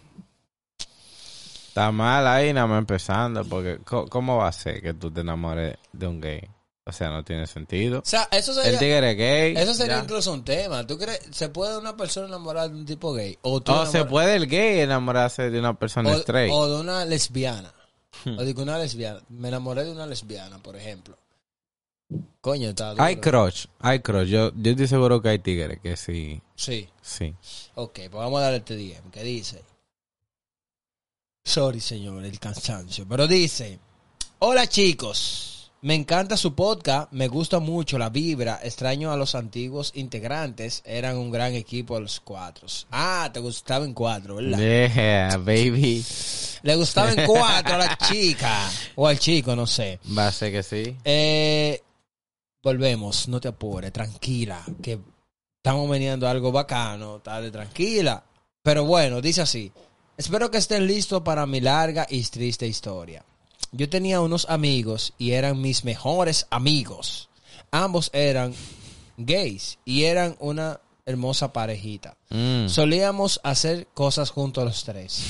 [1.70, 3.46] Está mal ahí nada más empezando.
[3.46, 3.80] Porque
[4.10, 6.42] ¿cómo va a ser que tú te enamores de un gay?
[6.86, 8.00] O sea, no tiene sentido.
[8.00, 8.72] o sea, eso sería...
[8.72, 9.54] El tigre gay.
[9.56, 10.04] Eso sería ya.
[10.04, 10.88] incluso un tema.
[10.88, 13.38] ¿Tú crees se puede una persona enamorar de un tipo gay?
[13.44, 16.52] O, tú O se enamorar- puede el gay enamorarse de una persona o, straight.
[16.52, 17.72] o de una lesbiana.
[18.26, 19.22] O de que una lesbiana.
[19.30, 21.18] Me enamoré de una lesbiana, por ejemplo.
[22.41, 23.03] Coño, está duro.
[23.03, 24.28] Hay crush, hay crush.
[24.30, 26.88] Yo, yo estoy seguro que hay tigres que sí, Sí.
[27.01, 27.34] sí.
[27.76, 29.11] Ok, pues vamos a darle este DM.
[29.11, 29.61] ¿Qué dice?
[31.43, 33.05] Sorry, señor, el cansancio.
[33.07, 33.80] Pero dice:
[34.39, 35.57] Hola, chicos.
[35.82, 37.11] Me encanta su podcast.
[37.11, 38.59] Me gusta mucho la vibra.
[38.63, 40.82] Extraño a los antiguos integrantes.
[40.86, 42.67] Eran un gran equipo los cuatro.
[42.91, 44.57] Ah, te gustaban cuatro, ¿verdad?
[44.57, 46.03] Yeah, baby.
[46.63, 48.69] Le gustaban cuatro a la chica.
[48.95, 49.99] O al chico, no sé.
[50.17, 50.97] Va a ser que sí.
[51.03, 51.82] Eh,
[52.63, 54.99] volvemos, no te apures, tranquila, que
[55.57, 58.23] estamos veniendo algo bacano, dale tranquila.
[58.61, 59.71] Pero bueno, dice así,
[60.17, 63.23] espero que estén listos para mi larga y triste historia.
[63.72, 67.30] Yo tenía unos amigos y eran mis mejores amigos.
[67.72, 68.53] Ambos eran
[69.18, 72.15] gays y eran una hermosa parejita.
[72.30, 72.68] Mm.
[72.68, 75.22] Solíamos hacer cosas juntos los tres.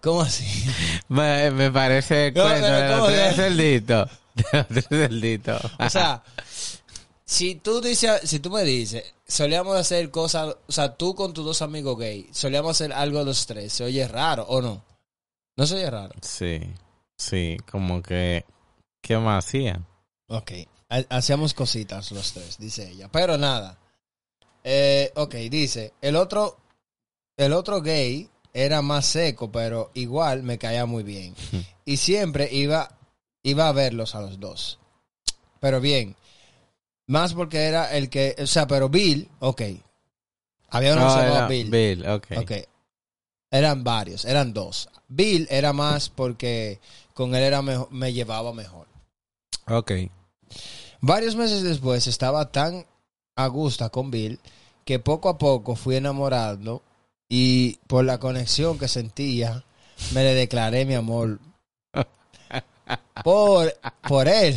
[0.00, 0.46] ¿Cómo así?
[1.08, 3.36] Me, me parece el No, cuento de los ¿cómo tres
[4.68, 5.60] tres cerditos.
[5.78, 6.22] O sea,
[7.24, 11.44] si tú dices, si tú me dices, solíamos hacer cosas, o sea, tú con tus
[11.44, 14.82] dos amigos gay, solíamos hacer algo los tres, ¿se oye raro o no?
[15.56, 16.14] No se oye raro.
[16.22, 16.60] Sí,
[17.20, 18.44] sí, como que...
[19.02, 19.86] ¿Qué más hacían?
[20.28, 20.52] Ok,
[20.88, 23.08] ha- hacíamos cositas los tres, dice ella.
[23.12, 23.78] Pero nada.
[24.62, 26.58] Eh, ok, dice, el otro,
[27.36, 31.34] el otro gay era más seco, pero igual me caía muy bien.
[31.84, 32.96] Y siempre iba,
[33.42, 34.78] iba a verlos a los dos.
[35.60, 36.14] Pero bien,
[37.06, 39.62] más porque era el que, o sea, pero Bill, ok.
[40.68, 41.70] Había que No, Bill.
[41.70, 42.26] Bill, ok.
[42.38, 42.52] Ok.
[43.50, 44.88] Eran varios, eran dos.
[45.08, 46.80] Bill era más porque
[47.14, 48.86] con él era mejo- me llevaba mejor.
[49.66, 49.92] Ok.
[51.00, 52.86] Varios meses después estaba tan
[53.36, 54.38] a gusto con Bill
[54.84, 56.82] que poco a poco fui enamorando
[57.28, 59.64] y por la conexión que sentía
[60.12, 61.38] me le declaré mi amor
[63.24, 63.74] por,
[64.08, 64.56] por él.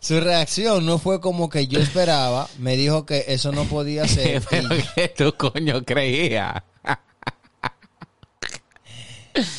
[0.00, 2.48] Su reacción no fue como que yo esperaba.
[2.58, 4.42] Me dijo que eso no podía ser.
[4.42, 6.62] y- Pero que tú coño creías.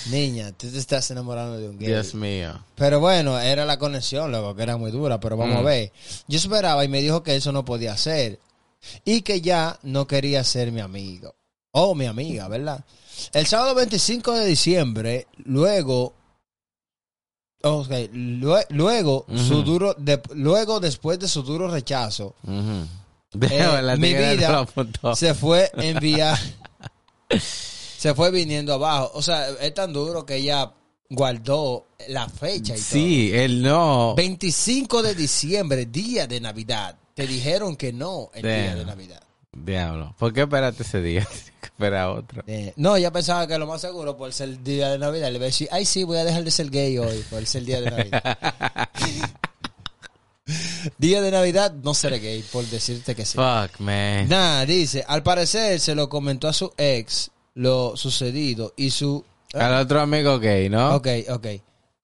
[0.10, 1.88] Niña, tú te estás enamorando de un gay.
[1.90, 2.60] Dios mío.
[2.76, 5.60] Pero bueno, era la conexión, luego que era muy dura, pero vamos Mm.
[5.60, 5.92] a ver.
[6.28, 8.40] Yo esperaba y me dijo que eso no podía ser.
[9.04, 11.36] Y que ya no quería ser mi amigo.
[11.72, 12.86] O mi amiga, ¿verdad?
[13.34, 16.14] El sábado 25 de diciembre, luego.
[17.64, 22.86] ok, lue- luego, su duro, de- luego después de su duro rechazo, eh,
[23.98, 24.66] mi vida
[25.16, 26.38] se fue enviar.
[28.06, 29.10] se fue viniendo abajo.
[29.16, 30.72] O sea, es tan duro que ella
[31.10, 32.86] guardó la fecha y todo.
[32.86, 34.14] Sí, él no.
[34.14, 37.00] 25 de diciembre, día de Navidad.
[37.16, 39.24] Te dijeron que no el día de Navidad.
[39.52, 40.14] Diablo.
[40.20, 41.28] ¿Por qué esperaste ese día?
[41.64, 42.44] Esperar otro.
[42.46, 45.30] Eh, no, ya pensaba que lo más seguro por ser el día de Navidad.
[45.30, 47.62] Le iba a decir, ay, sí, voy a dejar de ser gay hoy por ser
[47.62, 48.38] el día de Navidad.
[51.00, 53.36] día de Navidad, no seré gay, por decirte que sí.
[53.36, 54.30] Fuck, man.
[54.30, 59.24] Nada, dice, al parecer se lo comentó a su ex lo sucedido y su...
[59.54, 60.96] Al otro amigo gay, ¿no?
[60.96, 61.48] Ok, ok.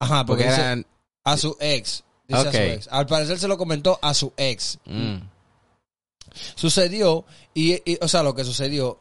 [0.00, 0.86] Ajá, porque, Porque dice eran.
[1.24, 2.02] a su ex.
[2.26, 2.50] Dice a Ok.
[2.52, 2.88] su ex.
[2.90, 4.78] Al parecer se lo comentó a su ex.
[4.86, 5.16] Mm.
[6.54, 7.24] Sucedió,
[7.54, 8.98] y, y- o sea, lo que sucedió,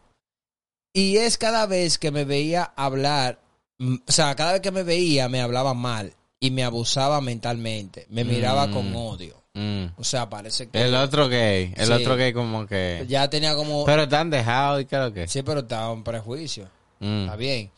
[0.94, 3.40] y es cada vez que me veía hablar,
[3.80, 8.26] o sea, cada vez que me veía me hablaba mal y me abusaba mentalmente, me
[8.26, 8.74] miraba Mm.
[8.74, 9.41] con odio.
[9.54, 9.86] Mm.
[9.98, 11.92] O sea, parece que El otro gay, el Sí.
[11.92, 13.06] otro gay como que...
[13.08, 13.84] ya tenía como...
[13.86, 15.28] Pero están dejados y qué lo que...
[15.28, 16.70] sí, pero estaba en prejuicio.
[17.00, 17.24] Mm.
[17.24, 17.72] Está bien.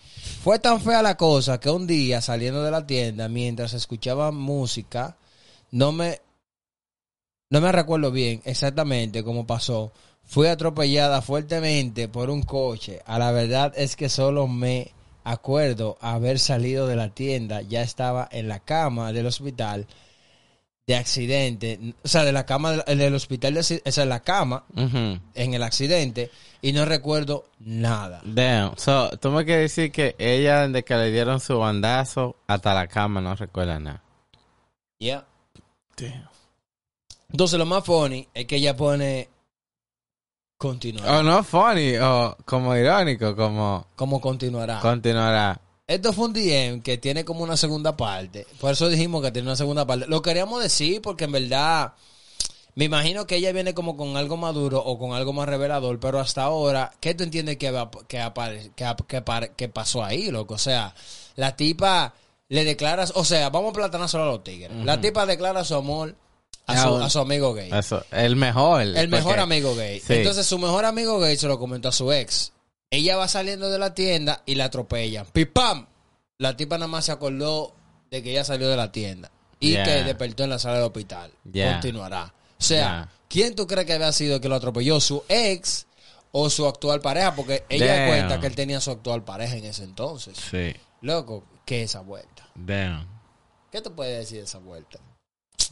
[0.44, 5.18] Fue tan fea la cosa que un día saliendo de la tienda, mientras escuchaba música,
[5.72, 6.20] no me,
[7.50, 9.92] no me recuerdo bien exactamente cómo pasó.
[10.26, 13.02] Fui atropellada fuertemente por un coche.
[13.06, 14.92] A la verdad es que solo me
[15.24, 17.62] acuerdo haber salido de la tienda.
[17.62, 19.88] Ya estaba en la cama del hospital
[20.86, 21.96] de accidente.
[22.04, 25.54] O sea, de la cama del, del hospital de o sea, en la cama en
[25.54, 26.30] el accidente
[26.62, 28.22] y no recuerdo nada.
[28.24, 28.78] Damn.
[28.78, 32.88] So, tú me quieres decir que ella, desde que le dieron su bandazo hasta la
[32.88, 34.02] cama, no recuerda nada.
[35.00, 35.26] Yeah.
[37.32, 39.30] Entonces lo más funny es que ella pone
[40.58, 41.20] continuará.
[41.20, 44.80] O no funny, o como irónico, como ¿Cómo continuará?
[44.80, 45.60] continuará.
[45.88, 48.48] Esto fue un DM que tiene como una segunda parte.
[48.60, 50.08] Por eso dijimos que tiene una segunda parte.
[50.08, 51.94] Lo queríamos decir porque en verdad
[52.76, 56.20] me imagino que ella viene como con algo maduro o con algo más revelador, pero
[56.20, 58.24] hasta ahora, ¿qué tú entiendes que, que,
[59.08, 60.56] que, que pasó ahí, loco?
[60.56, 60.96] O sea,
[61.36, 62.14] la tipa
[62.48, 64.72] le declara, o sea, vamos a platanar solo a los tigres.
[64.86, 66.16] La tipa declara su amor
[66.66, 67.70] a su, a su amigo gay.
[67.74, 68.82] Eso, el mejor.
[68.82, 70.00] El mejor amigo gay.
[70.00, 70.14] Sí.
[70.14, 72.54] Entonces su mejor amigo gay se lo comentó a su ex.
[72.94, 75.26] Ella va saliendo de la tienda y la atropellan.
[75.34, 75.88] ¡Pipam!
[76.38, 77.74] La tipa nada más se acordó
[78.12, 79.32] de que ella salió de la tienda.
[79.60, 79.84] Y Yeah.
[79.84, 81.32] que despertó en la sala del hospital.
[81.52, 81.74] Yeah.
[81.74, 82.26] Continuará.
[82.60, 83.10] O sea, Yeah.
[83.30, 85.00] ¿quién tú crees que había sido que lo atropelló?
[85.00, 85.88] ¿Su ex
[86.32, 87.34] o su actual pareja?
[87.34, 88.08] Porque ella Damn.
[88.10, 90.38] cuenta que él tenía su actual pareja en ese entonces.
[90.38, 90.76] Sí.
[91.02, 92.48] Loco, ¿qué es esa vuelta?
[92.54, 93.08] Damn.
[93.72, 95.00] ¿Qué tú puedes decir de esa vuelta?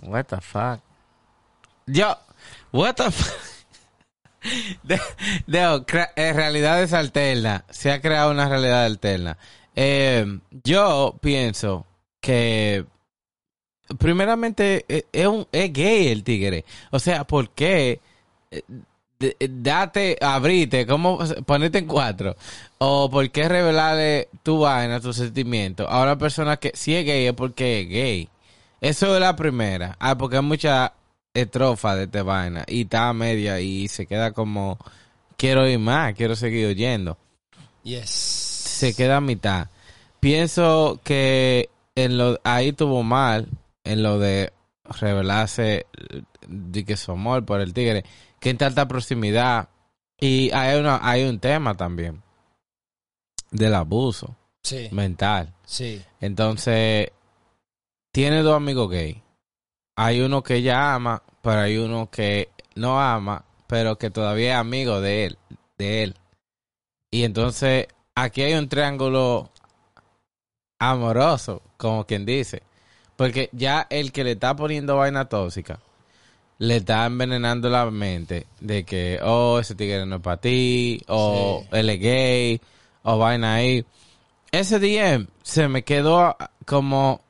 [0.02, 0.80] What the fuck?
[1.86, 2.18] Yo,
[2.72, 3.32] what the fuck?
[4.84, 5.00] De,
[5.48, 5.84] de-
[6.16, 7.64] eh, realidades alternas.
[7.70, 9.38] Se ha creado una realidad alterna.
[9.76, 11.86] Eh, yo pienso
[12.20, 12.86] que
[13.98, 16.66] primeramente eh, es, un, es gay el tigre.
[16.92, 18.00] O sea, ¿por qué?
[18.52, 18.64] eh,
[19.20, 22.36] de- date, abrite, ¿cómo ponerte en cuatro?
[22.80, 27.28] O por qué revelarle tu vaina, tus sentimientos a una persona que si es gay
[27.28, 28.30] es porque es gay.
[28.82, 29.96] Eso es la primera.
[30.00, 30.94] Ah, porque hay mucha
[31.34, 34.78] estrofa de esta vaina y está a media y se queda como
[35.38, 37.18] quiero ir más, quiero seguir oyendo.
[37.84, 38.10] Yes.
[38.10, 39.68] Se queda a mitad.
[40.20, 43.48] Pienso que en lo ahí tuvo mal
[43.84, 44.54] en lo de
[44.86, 45.86] revelarse
[46.48, 48.04] de que su amor por el tigre,
[48.40, 49.70] que en tanta proximidad
[50.20, 52.22] y hay una hay un tema también
[53.50, 55.54] del abuso Sí, mental.
[55.66, 56.02] sí.
[56.20, 57.10] Entonces,
[58.12, 59.24] tiene dos amigos gay.
[59.96, 64.60] Hay uno que ella ama, pero hay uno que no ama, pero que todavía es
[64.60, 65.38] amigo de él,
[65.78, 66.16] de él.
[67.12, 69.50] Y entonces, aquí hay un triángulo
[70.80, 72.64] amoroso, como quien dice.
[73.16, 75.80] Porque ya el que le está poniendo vaina tóxica,
[76.58, 81.62] le está envenenando la mente de que, oh, ese tigre no es para ti, o
[81.64, 81.68] Sí.
[81.78, 82.62] él es gay,
[83.04, 83.86] o vaina ahí.
[84.52, 86.36] Ese DM se me quedó
[86.66, 87.22] como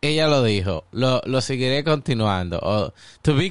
[0.00, 3.50] ella lo dijo, lo, lo seguiré continuando, o to be.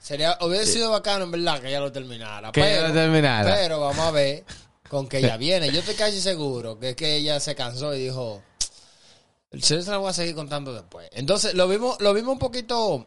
[0.00, 2.50] Sería, hubiera sido bacano en verdad que ella lo terminara.
[2.52, 3.54] Que ella pero, lo terminara.
[3.54, 4.44] Pero vamos a ver
[4.88, 5.70] con que ella viene.
[5.70, 8.42] Yo estoy casi seguro que es que ella se cansó y dijo,
[9.50, 11.08] el señor se la voy a seguir contando después.
[11.12, 13.06] Entonces, lo vimos, lo vimos un poquito, o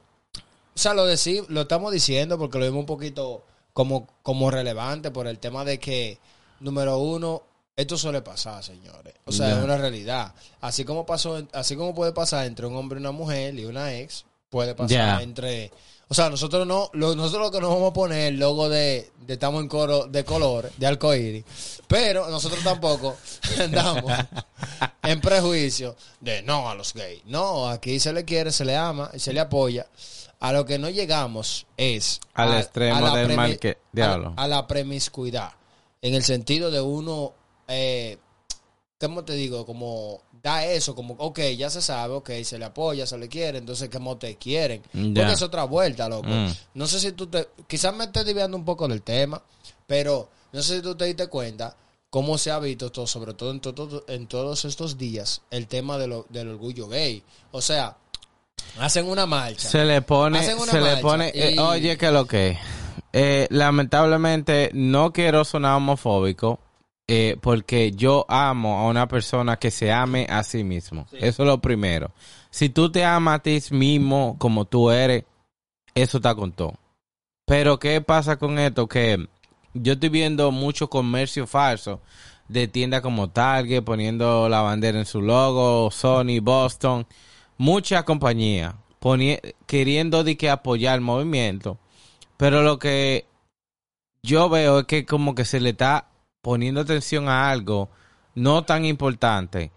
[0.76, 5.28] sea, lo, deci- lo estamos diciendo porque lo vimos un poquito como, como relevante por
[5.28, 6.20] el tema de que,
[6.60, 7.44] número uno,
[7.76, 9.14] esto suele pasar, señores.
[9.26, 10.34] O sea, es una realidad.
[10.62, 13.94] Así como pasó, así como puede pasar entre un hombre y una mujer y una
[13.96, 15.72] ex, puede pasar entre...
[16.08, 19.10] O sea, nosotros no, lo, nosotros lo que nos vamos a poner el logo de,
[19.22, 21.46] de estamos en coro de color, de arcoíris,
[21.88, 23.16] pero nosotros tampoco
[23.62, 24.12] andamos
[25.04, 27.24] en prejuicio de no a los gays.
[27.28, 29.88] No, aquí se le quiere, se le ama y se le apoya.
[30.42, 34.34] A lo que no llegamos es Al a- extremo la del mal que- diablo.
[34.36, 35.54] A, a la premiscuidad.
[36.02, 37.34] En el sentido de uno,
[37.72, 38.18] eh,
[39.00, 39.66] ¿cómo te digo?
[39.66, 43.58] Como da eso, como, ok, ya se sabe, ok, se le apoya, se le quiere,
[43.60, 44.82] entonces, ¿cómo te quieren?
[45.22, 46.28] Porque es otra vuelta, loco.
[46.28, 46.52] Mm.
[46.76, 49.42] No sé si tú te, quizás me estés desviando un poco del tema,
[49.88, 51.76] pero no sé si tú te diste cuenta
[52.10, 55.98] cómo se ha visto, todo, sobre todo en, todo- en todos estos días, el tema
[55.98, 57.24] de lo- del orgullo gay.
[57.52, 57.98] O sea,
[58.80, 59.70] hacen una marcha.
[59.70, 60.40] Se le pone,
[60.72, 62.58] se le pone, eh, oye, que lo que,
[63.14, 66.60] eh, lamentablemente no quiero sonar homofóbico,
[67.14, 71.08] eh, porque yo amo a una persona que se ame a sí mismo.
[71.12, 72.14] Eso es lo primero.
[72.52, 75.26] Si tú te amas a ti mismo como tú eres,
[75.94, 76.76] eso está con todo.
[77.46, 78.88] Pero ¿qué pasa con esto?
[78.88, 79.28] Que
[79.74, 82.00] yo estoy viendo mucho comercio falso
[82.48, 87.06] de tiendas como Target poniendo la bandera en su logo, Sony, Boston,
[87.58, 88.74] muchas compañías
[89.66, 91.78] queriendo de que apoyar el movimiento.
[92.38, 93.26] Pero lo que
[94.24, 96.08] yo veo es que como que se le está
[96.42, 97.90] poniendo atención a algo
[98.36, 99.72] no tan importante.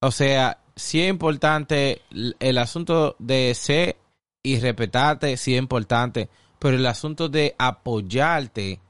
[0.00, 2.02] O sea, sí es importante
[2.38, 3.96] el asunto de ser
[4.42, 8.80] y respetarte, sí es importante, pero el asunto de apoyarte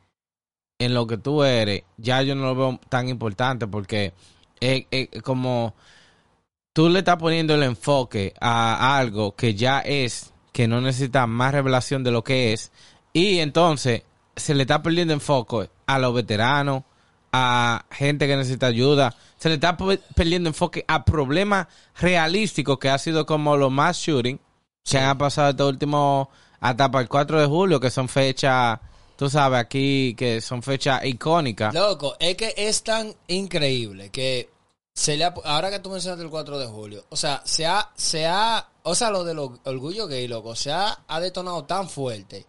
[0.79, 4.13] en lo que tú eres, ya yo no lo veo tan importante porque
[4.61, 5.75] es, es como
[6.73, 11.53] tú le estás poniendo el enfoque a algo que ya es, que no necesita más
[11.53, 12.73] revelación de lo que es,
[13.13, 14.03] y entonces
[14.35, 16.83] se le está perdiendo enfoque a los veteranos,
[17.37, 21.67] a gente que necesita ayuda, se le está pe- perdiendo enfoque a problemas
[22.01, 24.39] realísticos que ha sido como los más shooting
[24.85, 26.31] que han pasado este último
[26.61, 28.79] hasta para el 4 de julio, que son fechas,
[29.17, 31.75] tú sabes, aquí, que son fechas icónicas.
[31.75, 34.49] Loco, es que es tan increíble que
[34.95, 37.91] se le ha- ahora que tú mencionaste el 4 de julio, o sea, se ha,
[37.97, 41.89] se ha, o sea, lo del or- orgullo gay, loco, se ha, ha detonado tan
[41.89, 42.47] fuerte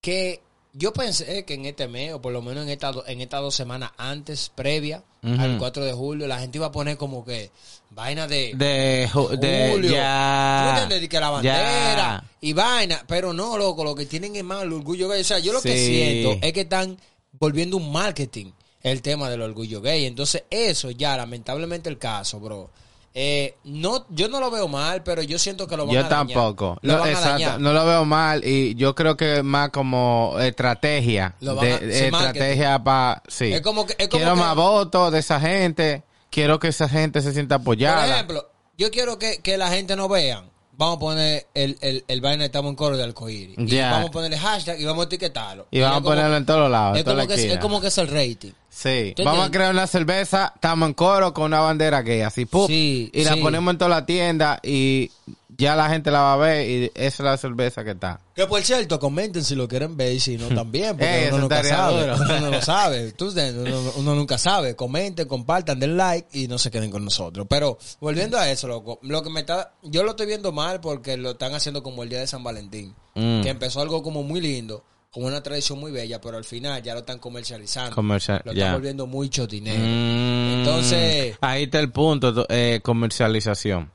[0.00, 0.40] que
[0.72, 3.54] yo pensé que en este mes, o por lo menos en estas en estas dos
[3.54, 7.50] semanas antes, previa al 4 de julio, la gente iba a poner como que
[7.90, 8.52] vaina de...
[8.56, 9.90] De, ju- de Julio.
[9.90, 10.68] ¿Tú me ya.
[10.70, 11.00] entiendes?
[11.02, 12.24] De que la bandera ya.
[12.40, 13.04] y vaina.
[13.06, 15.20] Pero no, loco, lo que tienen es más el orgullo gay.
[15.20, 16.98] O sea, yo lo que siento es que están
[17.38, 18.50] volviendo un marketing
[18.82, 20.06] el tema del orgullo gay.
[20.06, 22.70] Entonces, eso ya, lamentablemente, el caso, bro.
[23.14, 26.02] Eh, no, yo no lo veo mal, pero yo siento que lo van Yo a
[26.04, 26.18] dañar.
[26.28, 26.78] tampoco.
[26.80, 27.60] Lo No, exacto, dañar.
[27.60, 31.34] no lo veo mal y yo creo que es más como estrategia.
[31.40, 33.22] Lo van a- de estrategia para...
[33.28, 33.52] Sí.
[33.52, 36.02] Es como que- es como quiero que- más votos de esa gente.
[36.30, 38.06] Quiero que esa gente se sienta Por apoyada.
[38.14, 38.48] ejemplo,
[38.78, 40.50] yo quiero que, que la gente no vean.
[40.78, 43.58] Vamos a poner el, el, el vaina estamos en coro de arcoíris.
[43.58, 43.90] Y Ya.
[43.90, 45.66] vamos a ponerle hashtag y vamos a etiquetarlo.
[45.70, 46.96] y vamos es a ponerlo en todos lados.
[46.98, 48.52] Es es como que es el rating.
[48.74, 52.46] Sí, ¿Tú vamos a crear una cerveza, estamos en coro con una bandera gay, así,
[52.46, 52.66] ¡pum!
[52.66, 53.40] Sí, y la sí.
[53.42, 55.10] ponemos en toda la tienda y
[55.58, 58.18] ya la gente la va a ver y esa es la cerveza que está.
[58.34, 61.40] Que por cierto, comenten si lo quieren ver y si no también, porque Ey, uno
[61.40, 62.14] nunca sabe.
[62.14, 63.12] Uno no lo sabe.
[63.12, 64.74] Tú, uno, uno nunca sabe.
[64.74, 67.46] Comenten, compartan, den like y no se queden con nosotros.
[67.50, 71.18] Pero volviendo a eso, loco, lo que me está, yo lo estoy viendo mal porque
[71.18, 73.42] lo están haciendo como el día de San Valentín, Mm.
[73.42, 74.82] que empezó algo como muy lindo,
[75.12, 77.94] como una tradición muy bella, pero al final ya lo están comercializando.
[77.94, 79.78] Comercial- lo están volviendo muy chotinero.
[79.78, 83.90] Mm, Entonces- Ahí está el punto, to- eh, comercialización.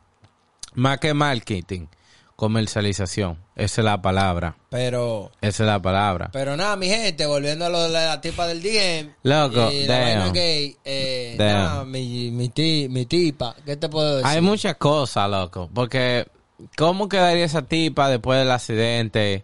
[0.75, 1.87] Más que marketing,
[2.35, 3.39] comercialización.
[3.55, 4.55] Esa es la palabra.
[4.69, 6.29] Pero Esa es la palabra.
[6.31, 9.11] Pero nada, mi gente, volviendo a lo de la tipa del DM.
[9.23, 10.19] Loco, y la damn.
[10.19, 10.77] vaina gay.
[10.85, 14.27] Eh, nada, mi, mi, ti- mi tipa, ¿qué te puedo decir?
[14.31, 15.67] Hay muchas cosas, loco.
[15.73, 16.27] Porque,
[16.77, 19.43] ¿cómo quedaría esa tipa después del accidente?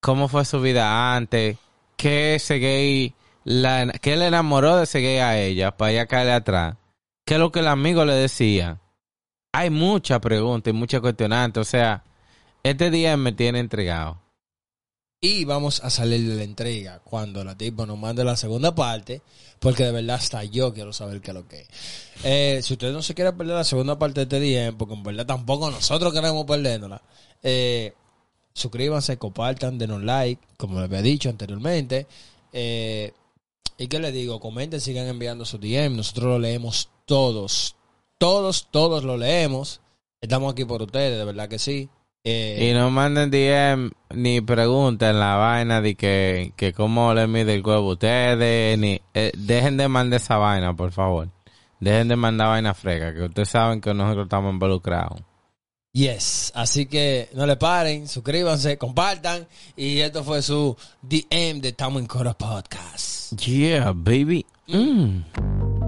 [0.00, 1.58] ¿Cómo fue su vida antes?
[1.96, 6.32] ¿Qué ese gay, la, qué le enamoró de ese gay a ella para ella caerle
[6.32, 6.76] atrás?
[7.26, 8.80] ¿Qué es lo que el amigo le decía?
[9.52, 11.60] Hay muchas preguntas y muchas cuestionantes.
[11.60, 12.02] O sea,
[12.62, 14.18] este día me tiene entregado.
[15.20, 19.20] Y vamos a salir de la entrega cuando la tipa nos mande la segunda parte,
[19.58, 21.68] porque de verdad hasta yo quiero saber qué es lo que es.
[22.24, 25.02] Eh, si usted no se quiere perder la segunda parte de este día, porque en
[25.02, 27.02] verdad tampoco nosotros queremos perderla,
[27.42, 27.92] eh,
[28.52, 32.06] suscríbanse, compartan, denos like, como les había dicho anteriormente.
[32.52, 33.12] Eh,
[33.78, 37.76] y qué les digo, comenten, sigan enviando su DM, nosotros lo leemos todos,
[38.18, 39.80] todos, todos lo leemos.
[40.20, 41.88] Estamos aquí por ustedes, de verdad que sí.
[42.22, 47.54] Eh, Y no manden DM ni pregunten la vaina de que, que cómo le mide
[47.54, 51.30] el huevo a ustedes, ni eh, dejen de mandar esa vaina, por favor.
[51.78, 55.22] Dejen de mandar vaina frega, que ustedes saben que nosotros estamos involucrados.
[55.92, 61.98] Yes, así que no le paren, suscríbanse, compartan y esto fue su DM de Tamo
[61.98, 63.34] en Cora Podcast.
[63.40, 64.46] Yeah, baby.
[64.68, 65.79] Mm.